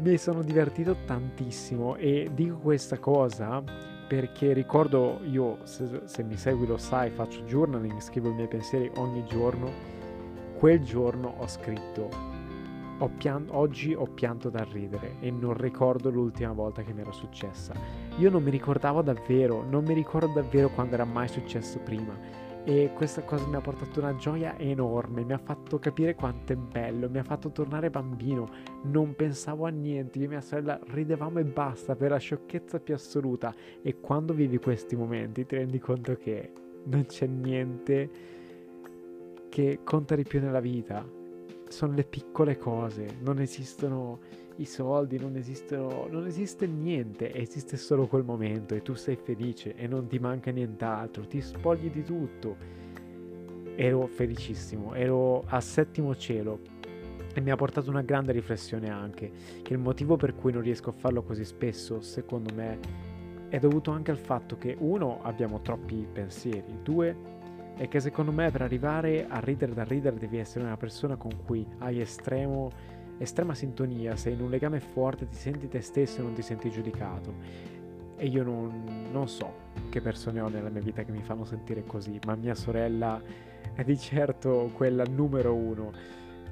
Mi 0.00 0.16
sono 0.16 0.42
divertito 0.42 0.96
tantissimo 1.04 1.96
e 1.96 2.30
dico 2.32 2.56
questa 2.56 2.98
cosa 2.98 3.62
perché 4.08 4.52
ricordo 4.52 5.20
io, 5.24 5.58
se, 5.64 6.02
se 6.04 6.22
mi 6.22 6.36
segui 6.36 6.66
lo 6.66 6.78
sai, 6.78 7.10
faccio 7.10 7.42
journaling, 7.42 8.00
scrivo 8.00 8.30
i 8.30 8.34
miei 8.34 8.48
pensieri 8.48 8.90
ogni 8.96 9.24
giorno. 9.26 9.70
Quel 10.56 10.80
giorno 10.82 11.34
ho 11.36 11.46
scritto, 11.46 12.08
ho 12.98 13.10
pian- 13.16 13.48
oggi 13.50 13.94
ho 13.94 14.06
pianto 14.06 14.50
da 14.50 14.64
ridere 14.64 15.16
e 15.20 15.30
non 15.30 15.54
ricordo 15.54 16.10
l'ultima 16.10 16.52
volta 16.52 16.82
che 16.82 16.92
mi 16.92 17.00
era 17.00 17.12
successa. 17.12 17.74
Io 18.16 18.30
non 18.30 18.42
mi 18.42 18.50
ricordavo 18.50 19.02
davvero, 19.02 19.62
non 19.68 19.84
mi 19.84 19.94
ricordo 19.94 20.32
davvero 20.32 20.68
quando 20.70 20.94
era 20.94 21.04
mai 21.04 21.28
successo 21.28 21.78
prima 21.80 22.47
e 22.68 22.90
questa 22.92 23.22
cosa 23.22 23.46
mi 23.46 23.56
ha 23.56 23.62
portato 23.62 23.98
una 23.98 24.14
gioia 24.14 24.58
enorme, 24.58 25.24
mi 25.24 25.32
ha 25.32 25.38
fatto 25.38 25.78
capire 25.78 26.14
quanto 26.14 26.52
è 26.52 26.56
bello, 26.56 27.08
mi 27.08 27.18
ha 27.18 27.22
fatto 27.22 27.50
tornare 27.50 27.88
bambino, 27.88 28.46
non 28.82 29.14
pensavo 29.14 29.64
a 29.64 29.70
niente, 29.70 30.18
io 30.18 30.26
e 30.26 30.28
mia 30.28 30.42
sorella 30.42 30.78
ridevamo 30.84 31.38
e 31.38 31.44
basta 31.44 31.96
per 31.96 32.10
la 32.10 32.18
sciocchezza 32.18 32.78
più 32.78 32.92
assoluta. 32.92 33.54
E 33.80 34.00
quando 34.00 34.34
vivi 34.34 34.58
questi 34.58 34.96
momenti 34.96 35.46
ti 35.46 35.56
rendi 35.56 35.78
conto 35.78 36.14
che 36.16 36.52
non 36.84 37.06
c'è 37.06 37.26
niente 37.26 38.10
che 39.48 39.78
conta 39.82 40.14
di 40.14 40.24
più 40.24 40.38
nella 40.38 40.60
vita, 40.60 41.02
sono 41.68 41.94
le 41.94 42.04
piccole 42.04 42.58
cose, 42.58 43.16
non 43.20 43.40
esistono 43.40 44.18
i 44.58 44.64
soldi, 44.64 45.18
non 45.18 45.36
esistono, 45.36 46.08
non 46.10 46.26
esiste 46.26 46.66
niente, 46.66 47.32
esiste 47.32 47.76
solo 47.76 48.06
quel 48.06 48.24
momento 48.24 48.74
e 48.74 48.82
tu 48.82 48.94
sei 48.94 49.16
felice 49.16 49.74
e 49.74 49.86
non 49.86 50.08
ti 50.08 50.18
manca 50.18 50.50
nient'altro, 50.50 51.26
ti 51.26 51.40
spogli 51.40 51.90
di 51.90 52.02
tutto. 52.02 52.56
Ero 53.76 54.06
felicissimo, 54.06 54.94
ero 54.94 55.44
a 55.46 55.60
settimo 55.60 56.16
cielo 56.16 56.58
e 57.32 57.40
mi 57.40 57.52
ha 57.52 57.56
portato 57.56 57.88
una 57.88 58.02
grande 58.02 58.32
riflessione 58.32 58.90
anche, 58.90 59.30
che 59.62 59.72
il 59.72 59.78
motivo 59.78 60.16
per 60.16 60.34
cui 60.34 60.50
non 60.52 60.62
riesco 60.62 60.90
a 60.90 60.94
farlo 60.94 61.22
così 61.22 61.44
spesso, 61.44 62.00
secondo 62.00 62.52
me, 62.52 62.78
è 63.48 63.60
dovuto 63.60 63.92
anche 63.92 64.10
al 64.10 64.18
fatto 64.18 64.58
che 64.58 64.76
uno 64.78 65.20
abbiamo 65.22 65.60
troppi 65.60 66.06
pensieri, 66.12 66.80
due 66.82 67.36
è 67.76 67.86
che 67.86 68.00
secondo 68.00 68.32
me 68.32 68.50
per 68.50 68.62
arrivare 68.62 69.28
a 69.28 69.38
ridere 69.38 69.72
da 69.72 69.84
ridere 69.84 70.18
devi 70.18 70.38
essere 70.38 70.64
una 70.64 70.76
persona 70.76 71.14
con 71.14 71.30
cui 71.44 71.64
hai 71.78 72.00
estremo 72.00 72.72
estrema 73.18 73.54
sintonia, 73.54 74.16
sei 74.16 74.34
in 74.34 74.40
un 74.40 74.50
legame 74.50 74.80
forte, 74.80 75.28
ti 75.28 75.36
senti 75.36 75.68
te 75.68 75.80
stesso 75.80 76.20
e 76.20 76.22
non 76.22 76.32
ti 76.32 76.42
senti 76.42 76.70
giudicato. 76.70 77.34
E 78.16 78.26
io 78.26 78.42
non, 78.42 79.08
non, 79.12 79.28
so 79.28 79.66
che 79.90 80.00
persone 80.00 80.40
ho 80.40 80.48
nella 80.48 80.70
mia 80.70 80.80
vita 80.80 81.04
che 81.04 81.12
mi 81.12 81.22
fanno 81.22 81.44
sentire 81.44 81.84
così, 81.84 82.18
ma 82.26 82.34
mia 82.34 82.54
sorella 82.54 83.20
è 83.74 83.84
di 83.84 83.96
certo 83.96 84.70
quella 84.74 85.04
numero 85.04 85.54
uno 85.54 85.92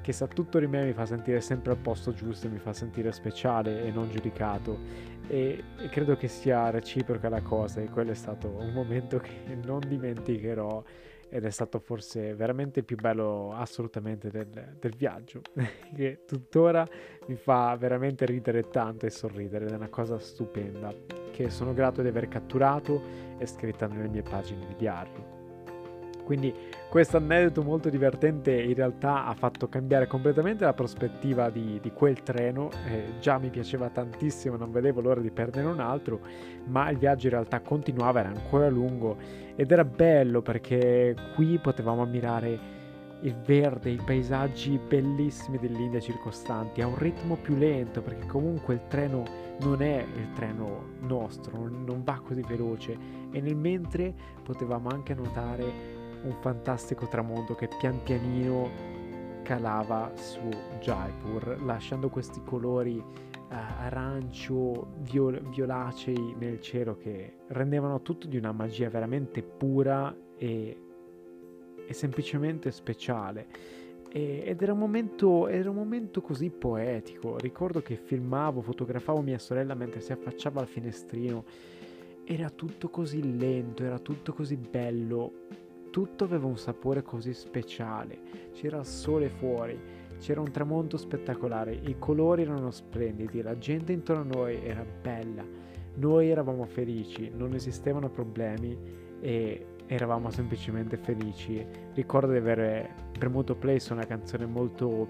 che 0.07 0.13
sa 0.13 0.25
tutto 0.27 0.57
di 0.59 0.67
me, 0.67 0.85
mi 0.85 0.93
fa 0.93 1.05
sentire 1.05 1.41
sempre 1.41 1.71
al 1.73 1.79
posto 1.79 2.13
giusto, 2.13 2.47
mi 2.47 2.59
fa 2.59 2.71
sentire 2.71 3.11
speciale 3.11 3.83
e 3.83 3.91
non 3.91 4.09
giudicato. 4.09 4.79
E, 5.27 5.61
e 5.77 5.89
credo 5.89 6.15
che 6.15 6.29
sia 6.29 6.69
reciproca 6.69 7.27
la 7.27 7.41
cosa 7.41 7.81
e 7.81 7.89
quello 7.89 8.11
è 8.11 8.15
stato 8.15 8.47
un 8.47 8.71
momento 8.71 9.17
che 9.17 9.57
non 9.65 9.81
dimenticherò 9.85 10.81
ed 11.29 11.45
è 11.45 11.49
stato 11.49 11.79
forse 11.79 12.33
veramente 12.35 12.79
il 12.79 12.85
più 12.85 12.95
bello 12.95 13.53
assolutamente 13.53 14.29
del, 14.29 14.75
del 14.79 14.95
viaggio, 14.95 15.41
che 15.95 16.23
tuttora 16.25 16.87
mi 17.27 17.35
fa 17.35 17.75
veramente 17.77 18.25
ridere 18.25 18.69
tanto 18.69 19.05
e 19.05 19.09
sorridere, 19.09 19.65
è 19.65 19.75
una 19.75 19.89
cosa 19.89 20.17
stupenda, 20.19 20.93
che 21.31 21.49
sono 21.49 21.73
grato 21.73 22.01
di 22.01 22.07
aver 22.07 22.27
catturato 22.27 23.01
e 23.37 23.45
scritta 23.45 23.87
nelle 23.87 24.07
mie 24.07 24.23
pagine 24.23 24.65
di 24.65 24.75
diario. 24.75 25.26
Quindi 26.27 26.53
questo 26.89 27.15
aneddoto 27.15 27.63
molto 27.63 27.87
divertente 27.87 28.51
in 28.51 28.73
realtà 28.73 29.27
ha 29.27 29.33
fatto 29.33 29.69
cambiare 29.69 30.07
completamente 30.07 30.65
la 30.65 30.73
prospettiva 30.73 31.49
di, 31.49 31.79
di 31.81 31.91
quel 31.93 32.21
treno, 32.21 32.69
eh, 32.85 33.17
già 33.21 33.37
mi 33.37 33.49
piaceva 33.49 33.87
tantissimo, 33.87 34.57
non 34.57 34.73
vedevo 34.73 34.99
l'ora 34.99 35.21
di 35.21 35.31
perdere 35.31 35.67
un 35.67 35.79
altro, 35.79 36.19
ma 36.65 36.89
il 36.89 36.97
viaggio 36.97 37.27
in 37.27 37.31
realtà 37.31 37.61
continuava, 37.61 38.19
era 38.19 38.27
ancora 38.27 38.67
lungo 38.67 39.15
ed 39.55 39.71
era 39.71 39.85
bello 39.85 40.41
perché 40.41 41.15
qui 41.33 41.59
potevamo 41.59 42.01
ammirare 42.01 42.75
il 43.21 43.35
verde, 43.45 43.91
i 43.91 44.01
paesaggi 44.03 44.77
bellissimi 44.85 45.57
dell'India 45.57 46.01
circostanti, 46.01 46.81
a 46.81 46.87
un 46.87 46.97
ritmo 46.97 47.37
più 47.37 47.55
lento 47.55 48.01
perché 48.01 48.27
comunque 48.27 48.73
il 48.73 48.81
treno 48.89 49.23
non 49.61 49.81
è 49.81 50.05
il 50.13 50.33
treno 50.33 50.95
nostro, 50.99 51.69
non 51.69 52.03
va 52.03 52.21
così 52.21 52.43
veloce. 52.45 52.97
E 53.31 53.39
nel 53.39 53.55
mentre 53.55 54.13
potevamo 54.43 54.89
anche 54.89 55.13
notare 55.13 55.96
un 56.23 56.35
fantastico 56.41 57.07
tramonto 57.07 57.55
che 57.55 57.67
pian 57.79 58.01
pianino 58.03 58.95
calava 59.43 60.11
su 60.15 60.49
Jaipur, 60.79 61.61
lasciando 61.63 62.09
questi 62.09 62.41
colori 62.43 62.97
uh, 62.97 63.45
arancio, 63.49 64.87
viol- 64.99 65.41
violacei 65.49 66.35
nel 66.37 66.59
cielo 66.59 66.97
che 66.97 67.37
rendevano 67.47 68.01
tutto 68.01 68.27
di 68.27 68.35
una 68.35 68.51
magia 68.51 68.89
veramente 68.89 69.41
pura 69.41 70.13
e, 70.37 70.81
e 71.87 71.93
semplicemente 71.93 72.71
speciale. 72.71 73.47
ed 74.09 74.61
era 74.61 74.73
un, 74.73 74.79
momento, 74.79 75.47
era 75.47 75.69
un 75.69 75.77
momento 75.77 76.21
così 76.21 76.49
poetico. 76.49 77.37
Ricordo 77.37 77.81
che 77.81 77.95
filmavo, 77.95 78.61
fotografavo 78.61 79.21
mia 79.21 79.39
sorella 79.39 79.75
mentre 79.75 80.01
si 80.01 80.11
affacciava 80.11 80.59
al 80.59 80.67
finestrino. 80.67 81.45
Era 82.25 82.49
tutto 82.49 82.89
così 82.89 83.37
lento, 83.37 83.85
era 83.85 83.99
tutto 83.99 84.33
così 84.33 84.57
bello. 84.57 85.31
Tutto 85.97 86.25
aveva 86.25 86.45
un 86.45 86.59
sapore 86.59 87.01
così 87.01 87.33
speciale. 87.33 88.19
C'era 88.53 88.77
il 88.77 88.85
sole 88.85 89.29
fuori, 89.29 89.79
c'era 90.19 90.41
un 90.41 90.51
tramonto 90.51 90.95
spettacolare, 90.95 91.73
i 91.73 91.95
colori 91.97 92.43
erano 92.43 92.69
splendidi, 92.69 93.41
la 93.41 93.57
gente 93.57 93.93
intorno 93.93 94.21
a 94.21 94.35
noi 94.35 94.63
era 94.63 94.85
bella. 95.01 95.43
Noi 95.95 96.29
eravamo 96.29 96.65
felici, 96.67 97.31
non 97.35 97.55
esistevano 97.55 98.11
problemi 98.11 98.77
e 99.19 99.65
eravamo 99.87 100.29
semplicemente 100.29 100.97
felici. 100.97 101.65
Ricordo 101.95 102.31
di 102.31 102.37
aver 102.37 102.93
premuto 103.17 103.55
play 103.55 103.79
su 103.79 103.93
una 103.93 104.05
canzone 104.05 104.45
molto, 104.45 105.07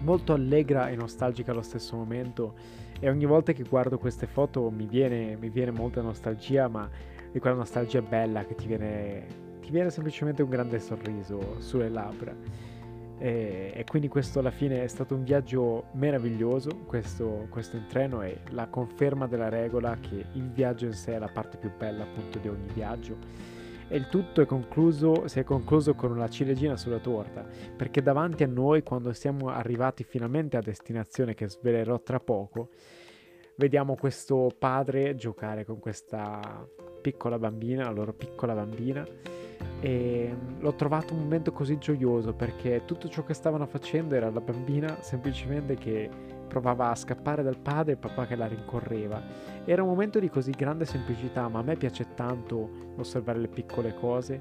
molto 0.00 0.34
allegra 0.34 0.90
e 0.90 0.94
nostalgica 0.94 1.52
allo 1.52 1.62
stesso 1.62 1.96
momento 1.96 2.54
e 3.00 3.08
ogni 3.08 3.24
volta 3.24 3.52
che 3.52 3.62
guardo 3.62 3.96
queste 3.96 4.26
foto 4.26 4.68
mi 4.68 4.84
viene, 4.84 5.36
mi 5.36 5.48
viene 5.48 5.70
molta 5.70 6.02
nostalgia, 6.02 6.68
ma 6.68 6.86
di 7.32 7.38
quella 7.38 7.56
nostalgia 7.56 8.02
bella 8.02 8.44
che 8.44 8.54
ti 8.54 8.66
viene, 8.66 9.51
viene 9.72 9.90
semplicemente 9.90 10.42
un 10.42 10.50
grande 10.50 10.78
sorriso 10.78 11.56
sulle 11.58 11.88
labbra. 11.88 12.32
E, 13.18 13.72
e, 13.74 13.84
quindi 13.84 14.08
questo 14.08 14.40
alla 14.40 14.50
fine 14.50 14.82
è 14.82 14.86
stato 14.86 15.14
un 15.14 15.24
viaggio 15.24 15.86
meraviglioso, 15.92 16.70
questo, 16.86 17.46
questo 17.50 17.76
in 17.76 17.86
treno 17.86 18.20
è 18.20 18.36
la 18.50 18.66
conferma 18.68 19.26
della 19.26 19.48
regola 19.48 19.96
che 19.98 20.26
il 20.32 20.50
viaggio 20.50 20.86
in 20.86 20.92
sé 20.92 21.14
è 21.14 21.18
la 21.18 21.30
parte 21.32 21.56
più 21.56 21.70
bella 21.76 22.02
appunto 22.02 22.38
di 22.38 22.48
ogni 22.48 22.66
viaggio 22.72 23.16
e 23.92 23.96
il 23.96 24.08
tutto 24.08 24.40
è 24.40 24.46
concluso, 24.46 25.28
si 25.28 25.38
è 25.38 25.44
concluso 25.44 25.94
con 25.94 26.10
una 26.10 26.28
ciliegina 26.28 26.78
sulla 26.78 26.98
torta, 26.98 27.46
perché 27.76 28.00
davanti 28.00 28.42
a 28.42 28.46
noi, 28.46 28.82
quando 28.82 29.12
siamo 29.12 29.48
arrivati 29.50 30.02
finalmente 30.02 30.56
a 30.56 30.62
destinazione, 30.62 31.34
che 31.34 31.46
svelerò 31.46 32.00
tra 32.00 32.18
poco, 32.18 32.70
vediamo 33.56 33.94
questo 33.94 34.50
padre 34.58 35.14
giocare 35.14 35.66
con 35.66 35.78
questa 35.78 36.66
piccola 37.02 37.38
bambina, 37.38 37.84
la 37.84 37.90
loro 37.90 38.14
piccola 38.14 38.54
bambina, 38.54 39.06
e 39.82 40.32
l'ho 40.60 40.74
trovato 40.74 41.12
un 41.12 41.22
momento 41.22 41.50
così 41.50 41.76
gioioso 41.76 42.32
perché 42.32 42.82
tutto 42.84 43.08
ciò 43.08 43.24
che 43.24 43.34
stavano 43.34 43.66
facendo 43.66 44.14
era 44.14 44.30
la 44.30 44.40
bambina 44.40 44.98
semplicemente 45.00 45.74
che 45.74 46.08
provava 46.46 46.90
a 46.90 46.94
scappare 46.94 47.42
dal 47.42 47.58
padre 47.58 47.94
e 47.94 47.96
papà 47.96 48.26
che 48.26 48.36
la 48.36 48.46
rincorreva. 48.46 49.20
Era 49.64 49.82
un 49.82 49.88
momento 49.88 50.20
di 50.20 50.30
così 50.30 50.52
grande 50.52 50.84
semplicità, 50.84 51.48
ma 51.48 51.58
a 51.58 51.62
me 51.62 51.74
piace 51.74 52.14
tanto 52.14 52.94
osservare 52.96 53.40
le 53.40 53.48
piccole 53.48 53.92
cose 53.94 54.38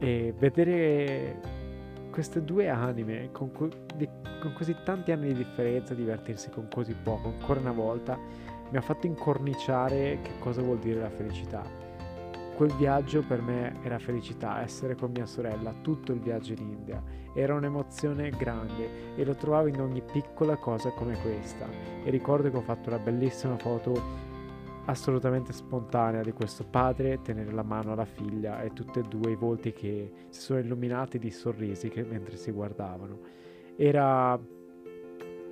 e 0.00 0.34
vedere 0.36 1.38
queste 2.10 2.42
due 2.42 2.68
anime 2.68 3.28
con, 3.30 3.52
co- 3.52 3.70
di, 3.94 4.08
con 4.40 4.54
così 4.54 4.74
tanti 4.84 5.12
anni 5.12 5.28
di 5.28 5.34
differenza 5.34 5.94
divertirsi 5.94 6.50
con 6.50 6.66
così 6.68 6.96
poco, 7.00 7.28
ancora 7.28 7.60
una 7.60 7.72
volta, 7.72 8.18
mi 8.70 8.76
ha 8.76 8.80
fatto 8.80 9.06
incorniciare 9.06 10.18
che 10.20 10.32
cosa 10.40 10.62
vuol 10.62 10.78
dire 10.80 10.98
la 11.00 11.10
felicità 11.10 11.83
Quel 12.54 12.72
viaggio 12.74 13.22
per 13.22 13.42
me 13.42 13.76
era 13.82 13.98
felicità, 13.98 14.62
essere 14.62 14.94
con 14.94 15.10
mia 15.10 15.26
sorella, 15.26 15.74
tutto 15.82 16.12
il 16.12 16.20
viaggio 16.20 16.52
in 16.52 16.60
India. 16.60 17.02
Era 17.34 17.54
un'emozione 17.54 18.30
grande 18.30 19.16
e 19.16 19.24
lo 19.24 19.34
trovavo 19.34 19.66
in 19.66 19.80
ogni 19.80 20.00
piccola 20.00 20.56
cosa 20.56 20.90
come 20.90 21.18
questa. 21.20 21.66
E 22.04 22.10
ricordo 22.10 22.50
che 22.50 22.56
ho 22.56 22.62
fatto 22.62 22.90
una 22.90 23.00
bellissima 23.00 23.58
foto 23.58 24.32
assolutamente 24.84 25.52
spontanea 25.52 26.22
di 26.22 26.32
questo 26.32 26.64
padre 26.64 27.20
tenere 27.22 27.50
la 27.50 27.62
mano 27.62 27.92
alla 27.92 28.04
figlia 28.04 28.62
e 28.62 28.72
tutti 28.72 28.98
e 28.98 29.02
due 29.02 29.32
i 29.32 29.36
volti 29.36 29.72
che 29.72 30.12
si 30.28 30.40
sono 30.40 30.60
illuminati 30.60 31.18
di 31.18 31.30
sorrisi 31.30 31.88
che, 31.88 32.04
mentre 32.04 32.36
si 32.36 32.52
guardavano. 32.52 33.18
Era 33.76 34.38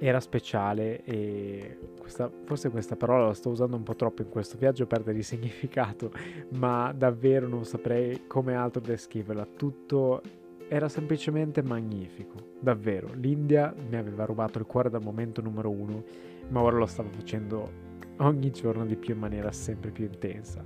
era 0.04 0.18
speciale 0.18 1.04
e 1.04 1.78
questa, 1.96 2.28
forse 2.44 2.70
questa 2.70 2.96
parola 2.96 3.26
la 3.26 3.34
sto 3.34 3.50
usando 3.50 3.76
un 3.76 3.84
po' 3.84 3.94
troppo 3.94 4.22
in 4.22 4.28
questo 4.28 4.56
viaggio, 4.58 4.84
perde 4.86 5.12
di 5.12 5.22
significato, 5.22 6.10
ma 6.54 6.92
davvero 6.92 7.46
non 7.46 7.64
saprei 7.64 8.26
come 8.26 8.54
altro 8.54 8.80
descriverla. 8.80 9.46
Tutto 9.56 10.20
era 10.68 10.88
semplicemente 10.88 11.62
magnifico, 11.62 12.34
davvero. 12.58 13.10
L'India 13.14 13.72
mi 13.88 13.96
aveva 13.96 14.24
rubato 14.24 14.58
il 14.58 14.66
cuore 14.66 14.90
dal 14.90 15.02
momento 15.02 15.40
numero 15.40 15.70
uno, 15.70 16.02
ma 16.48 16.60
ora 16.60 16.78
lo 16.78 16.86
stavo 16.86 17.10
facendo 17.10 17.90
ogni 18.18 18.50
giorno 18.50 18.84
di 18.84 18.96
più 18.96 19.14
in 19.14 19.20
maniera 19.20 19.52
sempre 19.52 19.92
più 19.92 20.04
intensa. 20.04 20.64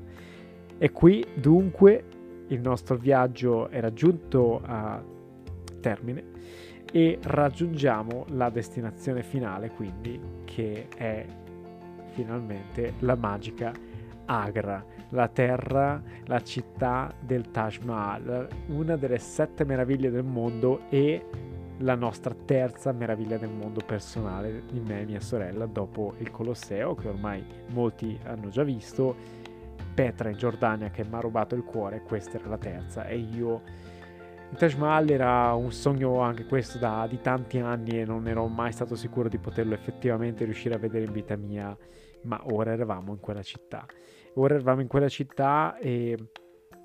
E 0.79 0.93
qui 0.93 1.23
dunque 1.35 2.05
il 2.49 2.61
nostro 2.61 2.97
viaggio 2.97 3.69
era 3.69 3.93
giunto 3.93 4.63
a 4.65 5.03
termine 5.81 6.25
e 6.93 7.19
raggiungiamo 7.23 8.27
la 8.31 8.51
destinazione 8.51 9.23
finale, 9.23 9.71
quindi 9.71 10.21
che 10.45 10.89
è 10.97 11.27
finalmente 12.13 12.95
la 13.01 13.15
magica 13.15 13.73
Agra, 14.27 14.85
la 15.11 15.29
terra, 15.29 16.03
la 16.25 16.43
città 16.43 17.13
del 17.21 17.51
Taj 17.51 17.79
Mahal, 17.85 18.49
una 18.69 18.97
delle 18.97 19.19
sette 19.19 19.65
meraviglie 19.65 20.11
del 20.11 20.25
mondo 20.25 20.83
e 20.89 21.25
la 21.81 21.95
nostra 21.95 22.35
terza 22.35 22.91
meraviglia 22.93 23.37
del 23.37 23.51
mondo 23.51 23.81
personale 23.85 24.63
di 24.71 24.81
me 24.81 25.03
e 25.03 25.05
mia 25.05 25.21
sorella 25.21 25.67
dopo 25.67 26.15
il 26.19 26.31
Colosseo 26.31 26.95
che 26.95 27.09
ormai 27.09 27.45
molti 27.69 28.19
hanno 28.25 28.49
già 28.49 28.63
visto, 28.63 29.45
Petra 29.95 30.29
in 30.29 30.37
Giordania 30.37 30.91
che 30.91 31.05
mi 31.05 31.15
ha 31.15 31.21
rubato 31.21 31.55
il 31.55 31.65
cuore, 31.65 32.03
questa 32.03 32.39
era 32.39 32.49
la 32.49 32.59
terza. 32.59 33.07
E 33.07 33.17
io 33.17 33.63
il 34.57 34.63
Taj 34.63 34.75
Mahal 34.77 35.11
era 35.11 35.53
un 35.53 35.71
sogno 35.71 36.21
anche 36.21 36.47
questo 36.47 36.79
da, 36.79 37.07
di 37.07 37.21
tanti 37.21 37.59
anni 37.59 38.01
e 38.01 38.07
non 38.07 38.27
ero 38.27 38.47
mai 38.47 38.73
stato 38.73 38.97
sicuro 38.97 39.29
di 39.29 39.37
poterlo 39.37 39.75
effettivamente 39.75 40.47
riuscire 40.47 40.75
a 40.75 40.79
vedere 40.79 41.05
in 41.05 41.13
vita 41.13 41.37
mia, 41.37 41.77
ma 42.23 42.41
ora 42.45 42.73
eravamo 42.73 43.13
in 43.13 43.21
quella 43.21 43.43
città. 43.43 43.85
Ora 44.37 44.55
eravamo 44.55 44.81
in 44.81 44.87
quella 44.87 45.11
città 45.11 45.77
e 45.77 46.17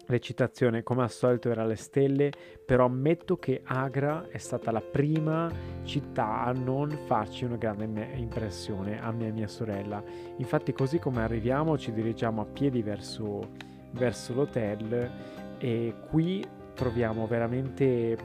l'eccitazione 0.05 0.83
come 0.83 1.03
al 1.03 1.11
solito 1.11 1.49
era 1.49 1.61
alle 1.61 1.77
stelle, 1.77 2.31
però 2.65 2.85
ammetto 2.85 3.37
che 3.37 3.61
Agra 3.63 4.27
è 4.27 4.37
stata 4.37 4.69
la 4.71 4.81
prima 4.81 5.49
città 5.83 6.41
a 6.41 6.51
non 6.51 6.89
farci 7.05 7.45
una 7.45 7.55
grande 7.55 8.09
impressione 8.15 9.01
a 9.01 9.13
me 9.13 9.27
e 9.27 9.31
mia 9.31 9.47
sorella. 9.47 10.03
Infatti 10.35 10.73
così 10.73 10.99
come 10.99 11.21
arriviamo 11.21 11.77
ci 11.77 11.93
dirigiamo 11.93 12.41
a 12.41 12.45
piedi 12.45 12.81
verso, 12.81 13.51
verso 13.91 14.33
l'hotel 14.33 15.09
e 15.57 15.93
qui 16.09 16.59
troviamo 16.73 17.27
veramente 17.27 18.17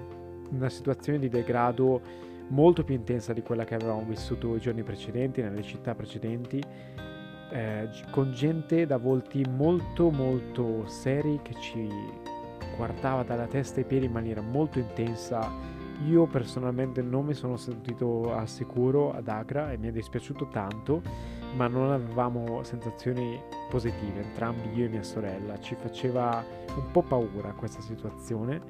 una 0.50 0.68
situazione 0.68 1.18
di 1.18 1.28
degrado 1.28 2.00
molto 2.48 2.84
più 2.84 2.94
intensa 2.94 3.32
di 3.32 3.42
quella 3.42 3.64
che 3.64 3.74
avevamo 3.74 4.04
vissuto 4.06 4.54
i 4.54 4.60
giorni 4.60 4.82
precedenti, 4.82 5.42
nelle 5.42 5.62
città 5.62 5.94
precedenti, 5.94 6.62
eh, 7.50 7.88
con 8.10 8.32
gente 8.32 8.86
da 8.86 8.98
volti 8.98 9.44
molto 9.48 10.10
molto 10.10 10.86
seri 10.86 11.40
che 11.42 11.54
ci 11.60 11.88
guardava 12.76 13.22
dalla 13.22 13.46
testa 13.46 13.80
ai 13.80 13.86
piedi 13.86 14.06
in 14.06 14.12
maniera 14.12 14.40
molto 14.40 14.78
intensa. 14.78 15.50
Io 16.06 16.26
personalmente 16.26 17.00
non 17.00 17.24
mi 17.24 17.34
sono 17.34 17.56
sentito 17.56 18.34
al 18.34 18.48
sicuro 18.48 19.12
ad 19.12 19.28
Agra 19.28 19.72
e 19.72 19.78
mi 19.78 19.88
è 19.88 19.92
dispiaciuto 19.92 20.48
tanto, 20.48 21.00
ma 21.54 21.66
non 21.68 21.90
avevamo 21.90 22.62
sensazioni 22.62 23.40
positive, 23.70 24.22
entrambi 24.22 24.72
io 24.74 24.86
e 24.86 24.88
mia 24.88 25.02
sorella. 25.02 25.58
Ci 25.58 25.74
faceva 25.74 26.44
un 26.74 26.90
po' 26.90 27.02
paura 27.02 27.52
questa 27.52 27.80
situazione. 27.80 28.60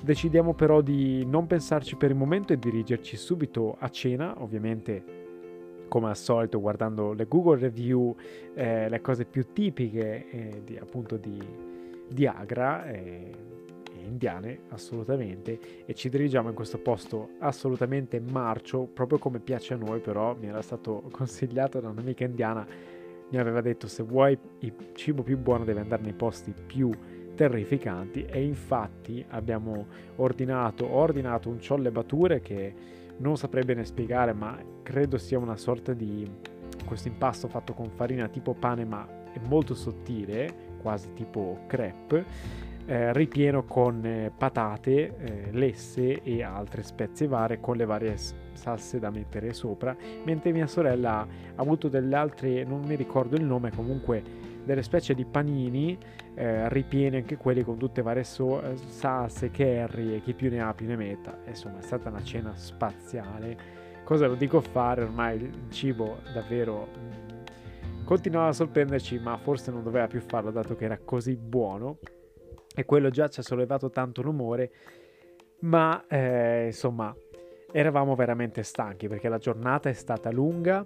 Decidiamo 0.00 0.54
però 0.54 0.80
di 0.80 1.24
non 1.24 1.46
pensarci 1.46 1.96
per 1.96 2.10
il 2.10 2.16
momento 2.16 2.52
e 2.52 2.58
dirigerci 2.58 3.16
subito 3.16 3.76
a 3.78 3.88
cena, 3.88 4.34
ovviamente 4.42 5.20
come 5.88 6.08
al 6.08 6.16
solito 6.16 6.58
guardando 6.58 7.12
le 7.12 7.26
Google 7.26 7.58
review, 7.58 8.16
eh, 8.54 8.88
le 8.88 9.00
cose 9.00 9.26
più 9.26 9.52
tipiche 9.52 10.30
eh, 10.30 10.62
di, 10.64 10.76
appunto 10.78 11.16
di, 11.16 11.38
di 12.08 12.26
Agra. 12.26 12.86
Eh, 12.86 13.51
indiane 14.04 14.60
assolutamente 14.68 15.84
e 15.84 15.94
ci 15.94 16.08
dirigiamo 16.08 16.48
in 16.48 16.54
questo 16.54 16.78
posto 16.78 17.30
assolutamente 17.38 18.20
marcio 18.20 18.84
proprio 18.84 19.18
come 19.18 19.38
piace 19.38 19.74
a 19.74 19.76
noi 19.76 20.00
però 20.00 20.36
mi 20.36 20.46
era 20.46 20.62
stato 20.62 21.04
consigliato 21.12 21.80
da 21.80 21.88
un'amica 21.88 22.24
indiana 22.24 22.66
mi 23.30 23.38
aveva 23.38 23.60
detto 23.60 23.86
se 23.88 24.02
vuoi 24.02 24.38
il 24.60 24.74
cibo 24.94 25.22
più 25.22 25.38
buono 25.38 25.64
devi 25.64 25.78
andare 25.78 26.02
nei 26.02 26.12
posti 26.12 26.52
più 26.66 26.90
terrificanti 27.34 28.24
e 28.26 28.42
infatti 28.42 29.24
abbiamo 29.30 29.86
ordinato, 30.16 30.84
ho 30.84 30.98
ordinato 30.98 31.48
un 31.48 31.60
ciolle 31.60 31.90
bature 31.90 32.40
che 32.40 32.74
non 33.18 33.36
saprei 33.36 33.64
bene 33.64 33.84
spiegare 33.84 34.32
ma 34.32 34.58
credo 34.82 35.16
sia 35.16 35.38
una 35.38 35.56
sorta 35.56 35.92
di 35.92 36.30
questo 36.84 37.08
impasto 37.08 37.48
fatto 37.48 37.72
con 37.72 37.90
farina 37.90 38.28
tipo 38.28 38.54
pane 38.54 38.84
ma 38.84 39.06
è 39.32 39.40
molto 39.48 39.74
sottile 39.74 40.70
quasi 40.82 41.12
tipo 41.14 41.60
crepe 41.66 42.24
eh, 42.86 43.12
ripieno 43.12 43.64
con 43.64 44.04
eh, 44.04 44.32
patate, 44.36 45.16
eh, 45.16 45.48
lesse 45.52 46.22
e 46.22 46.42
altre 46.42 46.82
spezie 46.82 47.26
varie 47.26 47.60
con 47.60 47.76
le 47.76 47.84
varie 47.84 48.16
salse 48.52 48.98
da 48.98 49.10
mettere 49.10 49.52
sopra, 49.52 49.96
mentre 50.24 50.52
mia 50.52 50.66
sorella 50.66 51.20
ha 51.20 51.26
avuto 51.56 51.88
delle 51.88 52.14
altre, 52.14 52.64
non 52.64 52.82
mi 52.82 52.94
ricordo 52.94 53.36
il 53.36 53.44
nome, 53.44 53.70
comunque 53.70 54.50
delle 54.64 54.82
specie 54.82 55.14
di 55.14 55.24
panini 55.24 55.98
eh, 56.34 56.68
ripieni 56.68 57.16
anche 57.16 57.36
quelli 57.36 57.62
con 57.62 57.76
tutte 57.76 58.02
varie 58.02 58.24
so- 58.24 58.62
eh, 58.62 58.76
salse, 58.76 59.50
curry 59.50 60.14
e 60.14 60.22
chi 60.22 60.34
più 60.34 60.50
ne 60.50 60.60
ha 60.60 60.72
più 60.72 60.86
ne 60.86 60.96
metta. 60.96 61.36
Insomma, 61.46 61.78
è 61.78 61.82
stata 61.82 62.08
una 62.08 62.22
cena 62.22 62.54
spaziale. 62.54 63.80
Cosa 64.04 64.26
lo 64.26 64.34
dico 64.34 64.60
fare? 64.60 65.02
Ormai 65.02 65.36
il 65.36 65.52
cibo 65.70 66.18
davvero 66.32 66.88
mm, 66.96 68.04
continuava 68.04 68.48
a 68.48 68.52
sorprenderci, 68.52 69.18
ma 69.18 69.36
forse 69.36 69.70
non 69.70 69.82
doveva 69.82 70.06
più 70.06 70.20
farlo 70.20 70.50
dato 70.50 70.74
che 70.74 70.84
era 70.84 70.98
così 70.98 71.36
buono. 71.36 71.98
E 72.74 72.84
quello 72.84 73.10
già 73.10 73.28
ci 73.28 73.40
ha 73.40 73.42
sollevato 73.42 73.90
tanto 73.90 74.22
rumore. 74.22 74.70
Ma 75.60 76.04
eh, 76.08 76.66
insomma, 76.66 77.14
eravamo 77.72 78.14
veramente 78.14 78.62
stanchi 78.62 79.08
perché 79.08 79.28
la 79.28 79.38
giornata 79.38 79.88
è 79.88 79.92
stata 79.92 80.30
lunga 80.30 80.84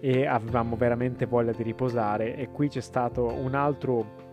e 0.00 0.26
avevamo 0.26 0.76
veramente 0.76 1.26
voglia 1.26 1.52
di 1.52 1.62
riposare 1.62 2.36
e 2.36 2.50
qui 2.50 2.68
c'è 2.68 2.80
stato 2.80 3.26
un 3.26 3.54
altro 3.54 4.26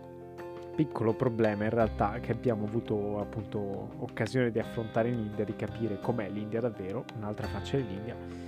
piccolo 0.76 1.14
problema 1.14 1.64
in 1.64 1.70
realtà 1.70 2.20
che 2.20 2.32
abbiamo 2.32 2.66
avuto 2.66 3.18
appunto 3.18 3.88
occasione 3.98 4.50
di 4.50 4.58
affrontare 4.58 5.08
in 5.08 5.18
India, 5.18 5.44
di 5.44 5.56
capire 5.56 5.98
com'è 6.00 6.28
l'India 6.28 6.60
davvero, 6.60 7.04
un'altra 7.16 7.46
faccia 7.46 7.78
dell'India. 7.78 8.45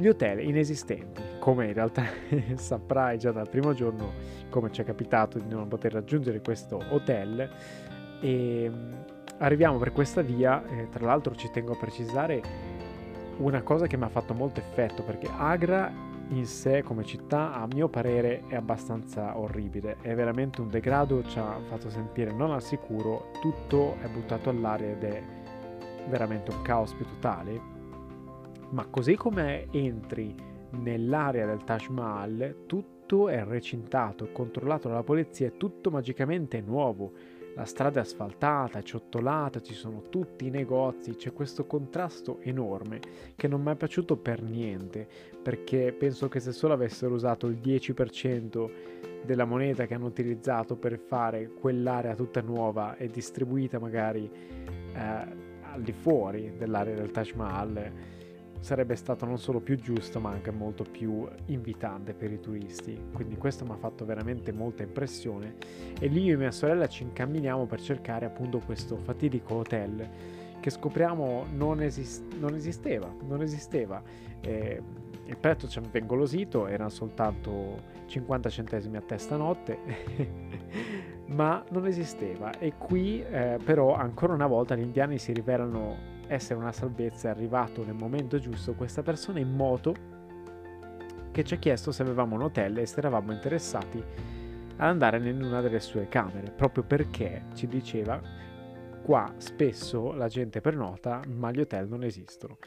Gli 0.00 0.06
hotel 0.06 0.46
inesistenti, 0.46 1.20
come 1.40 1.66
in 1.66 1.72
realtà 1.72 2.04
saprai 2.54 3.18
già 3.18 3.32
dal 3.32 3.48
primo 3.48 3.74
giorno, 3.74 4.12
come 4.48 4.70
ci 4.70 4.80
è 4.80 4.84
capitato 4.84 5.40
di 5.40 5.48
non 5.48 5.66
poter 5.66 5.92
raggiungere 5.92 6.40
questo 6.40 6.80
hotel, 6.90 7.50
e 8.20 8.70
mm, 8.70 8.92
arriviamo 9.38 9.76
per 9.78 9.90
questa 9.90 10.22
via, 10.22 10.64
eh, 10.68 10.88
tra 10.88 11.04
l'altro 11.04 11.34
ci 11.34 11.50
tengo 11.50 11.72
a 11.72 11.76
precisare 11.76 12.40
una 13.38 13.62
cosa 13.62 13.88
che 13.88 13.96
mi 13.96 14.04
ha 14.04 14.08
fatto 14.08 14.34
molto 14.34 14.60
effetto 14.60 15.02
perché 15.02 15.28
Agra 15.36 15.92
in 16.28 16.46
sé 16.46 16.82
come 16.84 17.04
città 17.04 17.54
a 17.54 17.66
mio 17.66 17.88
parere 17.88 18.44
è 18.46 18.54
abbastanza 18.54 19.36
orribile, 19.36 19.96
è 20.00 20.14
veramente 20.14 20.60
un 20.60 20.68
degrado, 20.68 21.24
ci 21.24 21.40
ha 21.40 21.58
fatto 21.66 21.90
sentire 21.90 22.30
non 22.30 22.52
al 22.52 22.62
sicuro, 22.62 23.32
tutto 23.40 23.96
è 24.00 24.06
buttato 24.06 24.48
all'aria 24.48 24.90
ed 24.90 25.02
è 25.02 25.22
veramente 26.08 26.52
un 26.52 26.62
caos 26.62 26.92
più 26.92 27.04
totale, 27.04 27.77
ma 28.70 28.86
così 28.86 29.14
come 29.16 29.66
entri 29.70 30.34
nell'area 30.70 31.46
del 31.46 31.64
Taj 31.64 31.88
Mahal 31.88 32.64
tutto 32.66 33.28
è 33.28 33.42
recintato, 33.44 34.30
controllato 34.32 34.88
dalla 34.88 35.02
polizia, 35.02 35.46
è 35.46 35.56
tutto 35.56 35.90
magicamente 35.90 36.60
nuovo. 36.60 37.12
La 37.54 37.64
strada 37.64 37.98
è 37.98 38.02
asfaltata, 38.02 38.78
è 38.78 38.82
ciottolata, 38.82 39.60
ci 39.60 39.74
sono 39.74 40.02
tutti 40.10 40.46
i 40.46 40.50
negozi, 40.50 41.16
c'è 41.16 41.32
questo 41.32 41.66
contrasto 41.66 42.38
enorme 42.42 43.00
che 43.34 43.48
non 43.48 43.62
mi 43.62 43.72
è 43.72 43.74
piaciuto 43.74 44.16
per 44.16 44.42
niente, 44.42 45.08
perché 45.42 45.92
penso 45.92 46.28
che 46.28 46.38
se 46.38 46.52
solo 46.52 46.74
avessero 46.74 47.14
usato 47.14 47.48
il 47.48 47.58
10% 47.60 48.70
della 49.24 49.44
moneta 49.44 49.86
che 49.86 49.94
hanno 49.94 50.06
utilizzato 50.06 50.76
per 50.76 50.98
fare 50.98 51.48
quell'area 51.48 52.14
tutta 52.14 52.42
nuova 52.42 52.96
e 52.96 53.08
distribuita 53.08 53.80
magari 53.80 54.30
eh, 54.94 55.00
al 55.00 55.82
di 55.82 55.92
fuori 55.92 56.52
dell'area 56.56 56.94
del 56.94 57.10
Taj 57.10 57.32
Mahal, 57.32 57.92
sarebbe 58.60 58.96
stato 58.96 59.24
non 59.24 59.38
solo 59.38 59.60
più 59.60 59.76
giusto 59.76 60.20
ma 60.20 60.30
anche 60.30 60.50
molto 60.50 60.84
più 60.84 61.26
invitante 61.46 62.14
per 62.14 62.32
i 62.32 62.40
turisti. 62.40 62.98
Quindi 63.12 63.36
questo 63.36 63.64
mi 63.64 63.72
ha 63.72 63.76
fatto 63.76 64.04
veramente 64.04 64.52
molta 64.52 64.82
impressione. 64.82 65.56
E 65.98 66.06
lì 66.06 66.24
io 66.24 66.34
e 66.34 66.36
mia 66.36 66.50
sorella 66.50 66.86
ci 66.86 67.02
incamminiamo 67.04 67.66
per 67.66 67.80
cercare 67.80 68.26
appunto 68.26 68.58
questo 68.58 68.96
fatidico 68.96 69.54
hotel 69.54 70.08
che 70.60 70.70
scopriamo 70.70 71.46
non, 71.52 71.80
esist- 71.82 72.34
non 72.38 72.54
esisteva 72.54 73.12
non 73.26 73.42
esisteva. 73.42 74.02
Eh, 74.40 74.82
il 75.24 75.36
prezzo 75.36 75.68
ci 75.68 75.78
aveva 75.78 75.98
ingolosito 75.98 76.66
erano 76.66 76.88
soltanto 76.88 77.96
50 78.06 78.48
centesimi 78.48 78.96
a 78.96 79.02
testa 79.02 79.36
notte 79.36 79.78
ma 81.26 81.62
non 81.70 81.86
esisteva. 81.86 82.58
E 82.58 82.74
qui 82.78 83.22
eh, 83.22 83.58
però 83.62 83.94
ancora 83.94 84.32
una 84.32 84.46
volta 84.46 84.74
gli 84.74 84.82
indiani 84.82 85.18
si 85.18 85.32
rivelano 85.32 86.16
essere 86.28 86.58
una 86.58 86.72
salvezza 86.72 87.28
è 87.28 87.30
arrivato 87.30 87.84
nel 87.84 87.94
momento 87.94 88.38
giusto 88.38 88.74
questa 88.74 89.02
persona 89.02 89.38
in 89.38 89.50
moto 89.50 89.94
che 91.32 91.44
ci 91.44 91.54
ha 91.54 91.58
chiesto 91.58 91.90
se 91.90 92.02
avevamo 92.02 92.34
un 92.34 92.42
hotel 92.42 92.78
e 92.78 92.86
se 92.86 92.98
eravamo 92.98 93.32
interessati 93.32 94.02
ad 94.76 94.88
andare 94.88 95.18
in 95.18 95.42
una 95.42 95.60
delle 95.60 95.80
sue 95.80 96.08
camere, 96.08 96.50
proprio 96.50 96.84
perché 96.84 97.44
ci 97.54 97.66
diceva 97.66 98.20
qua 99.02 99.32
spesso 99.38 100.12
la 100.12 100.28
gente 100.28 100.60
prenota 100.60 101.20
ma 101.26 101.50
gli 101.50 101.60
hotel 101.60 101.88
non 101.88 102.04
esistono. 102.04 102.58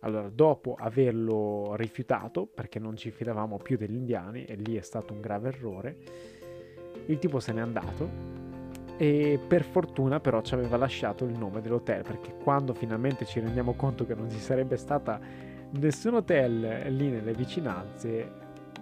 Allora, 0.00 0.28
dopo 0.28 0.74
averlo 0.76 1.74
rifiutato, 1.76 2.46
perché 2.46 2.80
non 2.80 2.96
ci 2.96 3.12
fidavamo 3.12 3.58
più 3.58 3.76
degli 3.76 3.94
indiani, 3.94 4.44
e 4.44 4.56
lì 4.56 4.76
è 4.76 4.80
stato 4.80 5.12
un 5.12 5.20
grave 5.20 5.48
errore, 5.48 5.96
il 7.06 7.18
tipo 7.18 7.38
se 7.38 7.52
n'è 7.52 7.60
andato 7.60 8.31
e 9.02 9.40
per 9.44 9.64
fortuna 9.64 10.20
però 10.20 10.42
ci 10.42 10.54
aveva 10.54 10.76
lasciato 10.76 11.24
il 11.24 11.36
nome 11.36 11.60
dell'hotel 11.60 12.04
perché 12.04 12.36
quando 12.36 12.72
finalmente 12.72 13.24
ci 13.24 13.40
rendiamo 13.40 13.72
conto 13.74 14.06
che 14.06 14.14
non 14.14 14.30
ci 14.30 14.38
sarebbe 14.38 14.76
stata 14.76 15.18
nessun 15.70 16.14
hotel 16.14 16.84
lì 16.94 17.08
nelle 17.08 17.32
vicinanze 17.32 18.30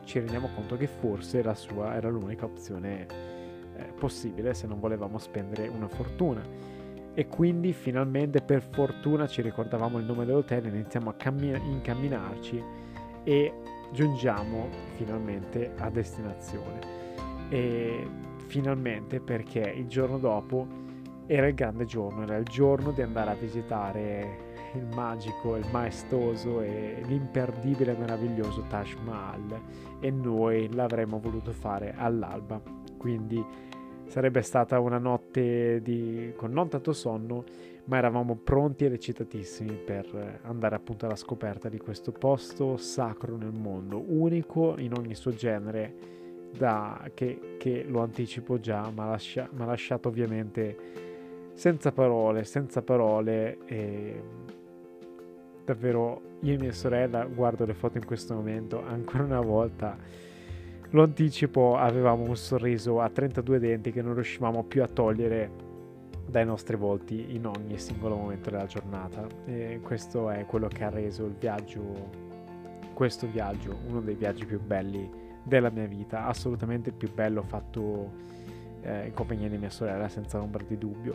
ci 0.05 0.19
rendiamo 0.19 0.51
conto 0.55 0.77
che 0.77 0.89
forse 0.89 1.43
la 1.43 1.55
sua 1.55 1.95
era 1.95 2.11
l'unica 2.11 2.45
opzione 2.45 3.07
eh, 3.77 3.93
possibile 3.99 4.53
se 4.53 4.67
non 4.67 4.79
volevamo 4.79 5.17
spendere 5.17 5.69
una 5.69 5.89
fortuna. 5.89 6.43
E 7.13 7.27
quindi 7.27 7.73
finalmente 7.73 8.41
per 8.41 8.63
fortuna 8.63 9.27
ci 9.27 9.41
ricordavamo 9.41 9.99
il 9.99 10.05
nome 10.05 10.27
dell'hotel 10.27 10.67
iniziamo 10.67 11.11
a 11.11 11.15
cammin- 11.15 11.61
incamminarci 11.65 12.63
e 13.25 13.53
giungiamo 13.93 14.69
finalmente 14.97 15.73
a 15.79 15.89
destinazione. 15.91 16.79
E 17.49 18.29
finalmente 18.51 19.21
perché 19.21 19.61
il 19.61 19.87
giorno 19.87 20.19
dopo 20.19 20.67
era 21.27 21.47
il 21.47 21.55
grande 21.55 21.85
giorno, 21.85 22.25
era 22.25 22.37
il 22.37 22.45
giorno 22.45 22.91
di 22.91 23.01
andare 23.01 23.31
a 23.31 23.35
visitare 23.35 24.49
il 24.75 24.89
magico, 24.93 25.55
il 25.55 25.65
maestoso 25.71 26.61
e 26.61 27.01
l'imperdibile 27.07 27.95
meraviglioso 27.95 28.65
Taj 28.69 28.97
Mahal 29.05 29.61
e 30.01 30.11
noi 30.11 30.69
l'avremmo 30.73 31.21
voluto 31.21 31.53
fare 31.53 31.95
all'alba. 31.97 32.61
Quindi 32.99 33.43
sarebbe 34.07 34.43
stata 34.43 34.81
una 34.81 34.99
notte 34.99 35.81
di... 35.81 36.33
con 36.35 36.51
non 36.51 36.69
tanto 36.69 36.93
sonno, 36.93 37.45
ma 37.85 37.99
eravamo 37.99 38.35
pronti 38.35 38.85
ed 38.85 38.93
eccitatissimi 38.95 39.75
per 39.75 40.41
andare 40.43 40.75
appunto 40.75 41.07
alla 41.07 41.15
scoperta 41.15 41.69
di 41.69 41.79
questo 41.79 42.11
posto 42.11 42.77
sacro 42.77 43.37
nel 43.37 43.53
mondo, 43.53 44.03
unico 44.05 44.75
in 44.79 44.93
ogni 44.95 45.15
suo 45.15 45.33
genere 45.33 46.19
da, 46.57 47.11
che, 47.15 47.57
che, 47.59 47.85
lo 47.87 48.01
anticipo 48.01 48.59
già, 48.59 48.91
ma 48.95 49.07
lascia, 49.07 49.49
ha 49.55 49.65
lasciato 49.65 50.09
ovviamente 50.09 50.77
senza 51.55 51.93
parole, 51.93 52.45
senza 52.45 52.83
parole. 52.83 53.59
E 53.67 54.23
davvero 55.65 56.39
io 56.41 56.55
e 56.55 56.59
mia 56.59 56.73
sorella 56.73 57.25
guardo 57.25 57.65
le 57.65 57.75
foto 57.75 57.99
in 57.99 58.05
questo 58.05 58.35
momento, 58.35 58.83
ancora 58.85 59.25
una 59.25 59.41
volta 59.41 59.97
lo 60.93 61.05
anticipo, 61.05 61.77
avevamo 61.77 62.25
un 62.25 62.37
sorriso 62.37 63.01
a 63.01 63.09
32 63.09 63.61
denti 63.61 63.93
che 63.93 64.03
non 64.03 64.15
riuscivamo 64.15 64.65
più 64.65 64.83
a 64.83 64.89
togliere 64.89 65.69
dai 66.27 66.45
nostri 66.45 66.77
volti 66.77 67.35
in 67.35 67.47
ogni 67.47 67.79
singolo 67.79 68.17
momento 68.17 68.51
della 68.51 68.67
giornata. 68.67 69.25
E 69.45 69.79
questo 69.83 70.31
è 70.31 70.45
quello 70.47 70.67
che 70.67 70.83
ha 70.83 70.91
reso 70.91 71.27
il 71.27 71.35
viaggio, 71.39 72.11
questo 72.93 73.29
viaggio, 73.29 73.79
uno 73.87 74.01
dei 74.01 74.17
viaggi 74.17 74.45
più 74.45 74.61
belli 74.61 75.20
della 75.43 75.71
mia 75.71 75.87
vita, 75.87 76.27
assolutamente 76.27 76.93
più 76.93 77.13
bello 77.13 77.43
fatto 77.43 78.29
eh, 78.83 79.07
in 79.07 79.15
compagnia 79.15 79.49
di 79.49 79.59
mia 79.59 79.71
sorella, 79.71 80.09
senza 80.09 80.41
ombra 80.41 80.63
di 80.67 80.79
dubbio. 80.79 81.15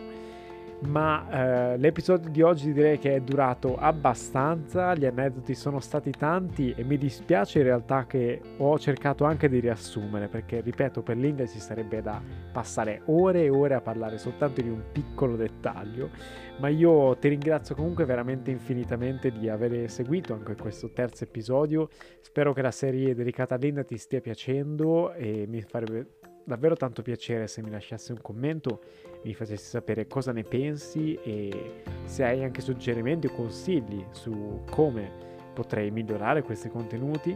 Ma 0.82 1.74
eh, 1.74 1.78
l'episodio 1.78 2.30
di 2.30 2.42
oggi 2.42 2.72
direi 2.72 3.00
che 3.00 3.16
è 3.16 3.22
durato 3.22 3.76
abbastanza, 3.78 4.94
gli 4.94 5.06
aneddoti 5.06 5.56
sono 5.56 5.80
stati 5.80 6.12
tanti 6.12 6.74
e 6.76 6.84
mi 6.84 6.98
dispiace 6.98 7.60
in 7.60 7.66
realtà 7.66 8.06
che 8.06 8.42
ho 8.58 8.78
cercato 8.78 9.24
anche 9.24 9.50
di 9.50 9.60
riassumere, 9.60 10.28
perché 10.28 10.62
ripeto, 10.62 11.02
per 11.02 11.18
l'India 11.18 11.48
ci 11.48 11.60
sarebbe 11.60 12.02
da 12.02 12.22
passare 12.52 13.02
ore 13.06 13.46
e 13.46 13.50
ore 13.50 13.74
a 13.74 13.82
parlare 13.82 14.18
soltanto 14.18 14.62
di 14.62 14.70
un 14.70 14.82
piccolo 14.92 15.36
dettaglio 15.36 16.10
ma 16.58 16.70
io 16.70 17.18
ti 17.18 17.28
ringrazio 17.28 17.76
comunque 17.76 18.06
veramente 18.06 18.52
infinitamente 18.52 19.32
di 19.32 19.50
aver 19.50 19.90
seguito 19.90 20.34
anche 20.34 20.56
questo 20.56 20.92
terzo 20.92 21.24
episodio. 21.26 21.90
Spero 22.22 22.54
che 22.54 22.62
la 22.62 22.72
serie 22.72 23.14
dedicata 23.14 23.56
a 23.56 23.58
Linda 23.58 23.84
ti 23.84 23.98
stia 23.98 24.22
piacendo 24.22 25.14
e 25.14 25.46
mi 25.48 25.62
farebbe 25.62 26.08
davvero 26.46 26.76
tanto 26.76 27.02
piacere 27.02 27.48
se 27.48 27.62
mi 27.62 27.70
lasciassi 27.70 28.12
un 28.12 28.22
commento, 28.22 28.82
mi 29.24 29.34
facessi 29.34 29.66
sapere 29.66 30.08
cosa 30.08 30.32
ne 30.32 30.43
pensi 30.43 31.18
e 31.24 31.82
se 32.06 32.24
hai 32.24 32.43
anche 32.43 32.62
suggerimenti 32.62 33.28
o 33.28 33.32
consigli 33.32 34.06
su 34.12 34.62
come 34.70 35.12
potrei 35.54 35.91
migliorare 35.91 36.43
questi 36.43 36.70
contenuti. 36.70 37.36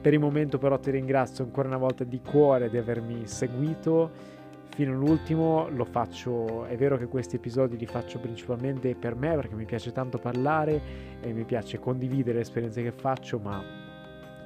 Per 0.00 0.12
il 0.12 0.20
momento 0.20 0.58
però 0.58 0.78
ti 0.78 0.92
ringrazio 0.92 1.44
ancora 1.44 1.68
una 1.68 1.76
volta 1.76 2.04
di 2.04 2.20
cuore 2.20 2.70
di 2.70 2.78
avermi 2.78 3.26
seguito 3.26 4.36
fino 4.78 4.92
all'ultimo 4.92 5.68
lo 5.70 5.84
faccio, 5.84 6.64
è 6.66 6.76
vero 6.76 6.96
che 6.96 7.06
questi 7.06 7.34
episodi 7.34 7.76
li 7.76 7.86
faccio 7.86 8.20
principalmente 8.20 8.94
per 8.94 9.16
me 9.16 9.34
perché 9.34 9.56
mi 9.56 9.64
piace 9.64 9.90
tanto 9.90 10.18
parlare 10.18 10.80
e 11.20 11.32
mi 11.32 11.42
piace 11.42 11.80
condividere 11.80 12.36
le 12.36 12.42
esperienze 12.42 12.84
che 12.84 12.92
faccio, 12.92 13.40
ma 13.40 13.87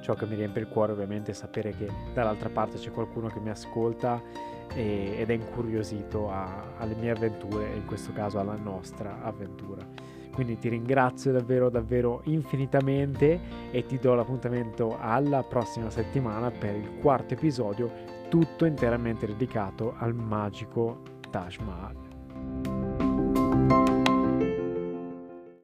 ciò 0.03 0.13
che 0.13 0.25
mi 0.25 0.35
riempie 0.35 0.61
il 0.61 0.67
cuore 0.67 0.91
ovviamente 0.91 1.31
è 1.31 1.33
sapere 1.33 1.71
che 1.71 1.87
dall'altra 2.13 2.49
parte 2.49 2.77
c'è 2.77 2.91
qualcuno 2.91 3.29
che 3.29 3.39
mi 3.39 3.49
ascolta 3.49 4.21
e, 4.75 5.15
ed 5.17 5.29
è 5.29 5.33
incuriosito 5.33 6.29
a, 6.29 6.75
alle 6.77 6.93
mie 6.95 7.11
avventure 7.11 7.71
e 7.71 7.77
in 7.77 7.85
questo 7.85 8.11
caso 8.11 8.37
alla 8.37 8.55
nostra 8.55 9.23
avventura. 9.23 9.87
Quindi 10.33 10.57
ti 10.57 10.67
ringrazio 10.67 11.31
davvero 11.31 11.69
davvero 11.69 12.21
infinitamente 12.25 13.39
e 13.71 13.85
ti 13.85 13.97
do 13.97 14.13
l'appuntamento 14.13 14.97
alla 14.99 15.41
prossima 15.43 15.89
settimana 15.89 16.51
per 16.51 16.75
il 16.75 16.97
quarto 16.99 17.35
episodio 17.35 17.89
tutto 18.29 18.65
interamente 18.65 19.25
dedicato 19.25 19.93
al 19.97 20.13
magico 20.13 21.01
Taj 21.29 21.57
Mahal. 21.59 22.82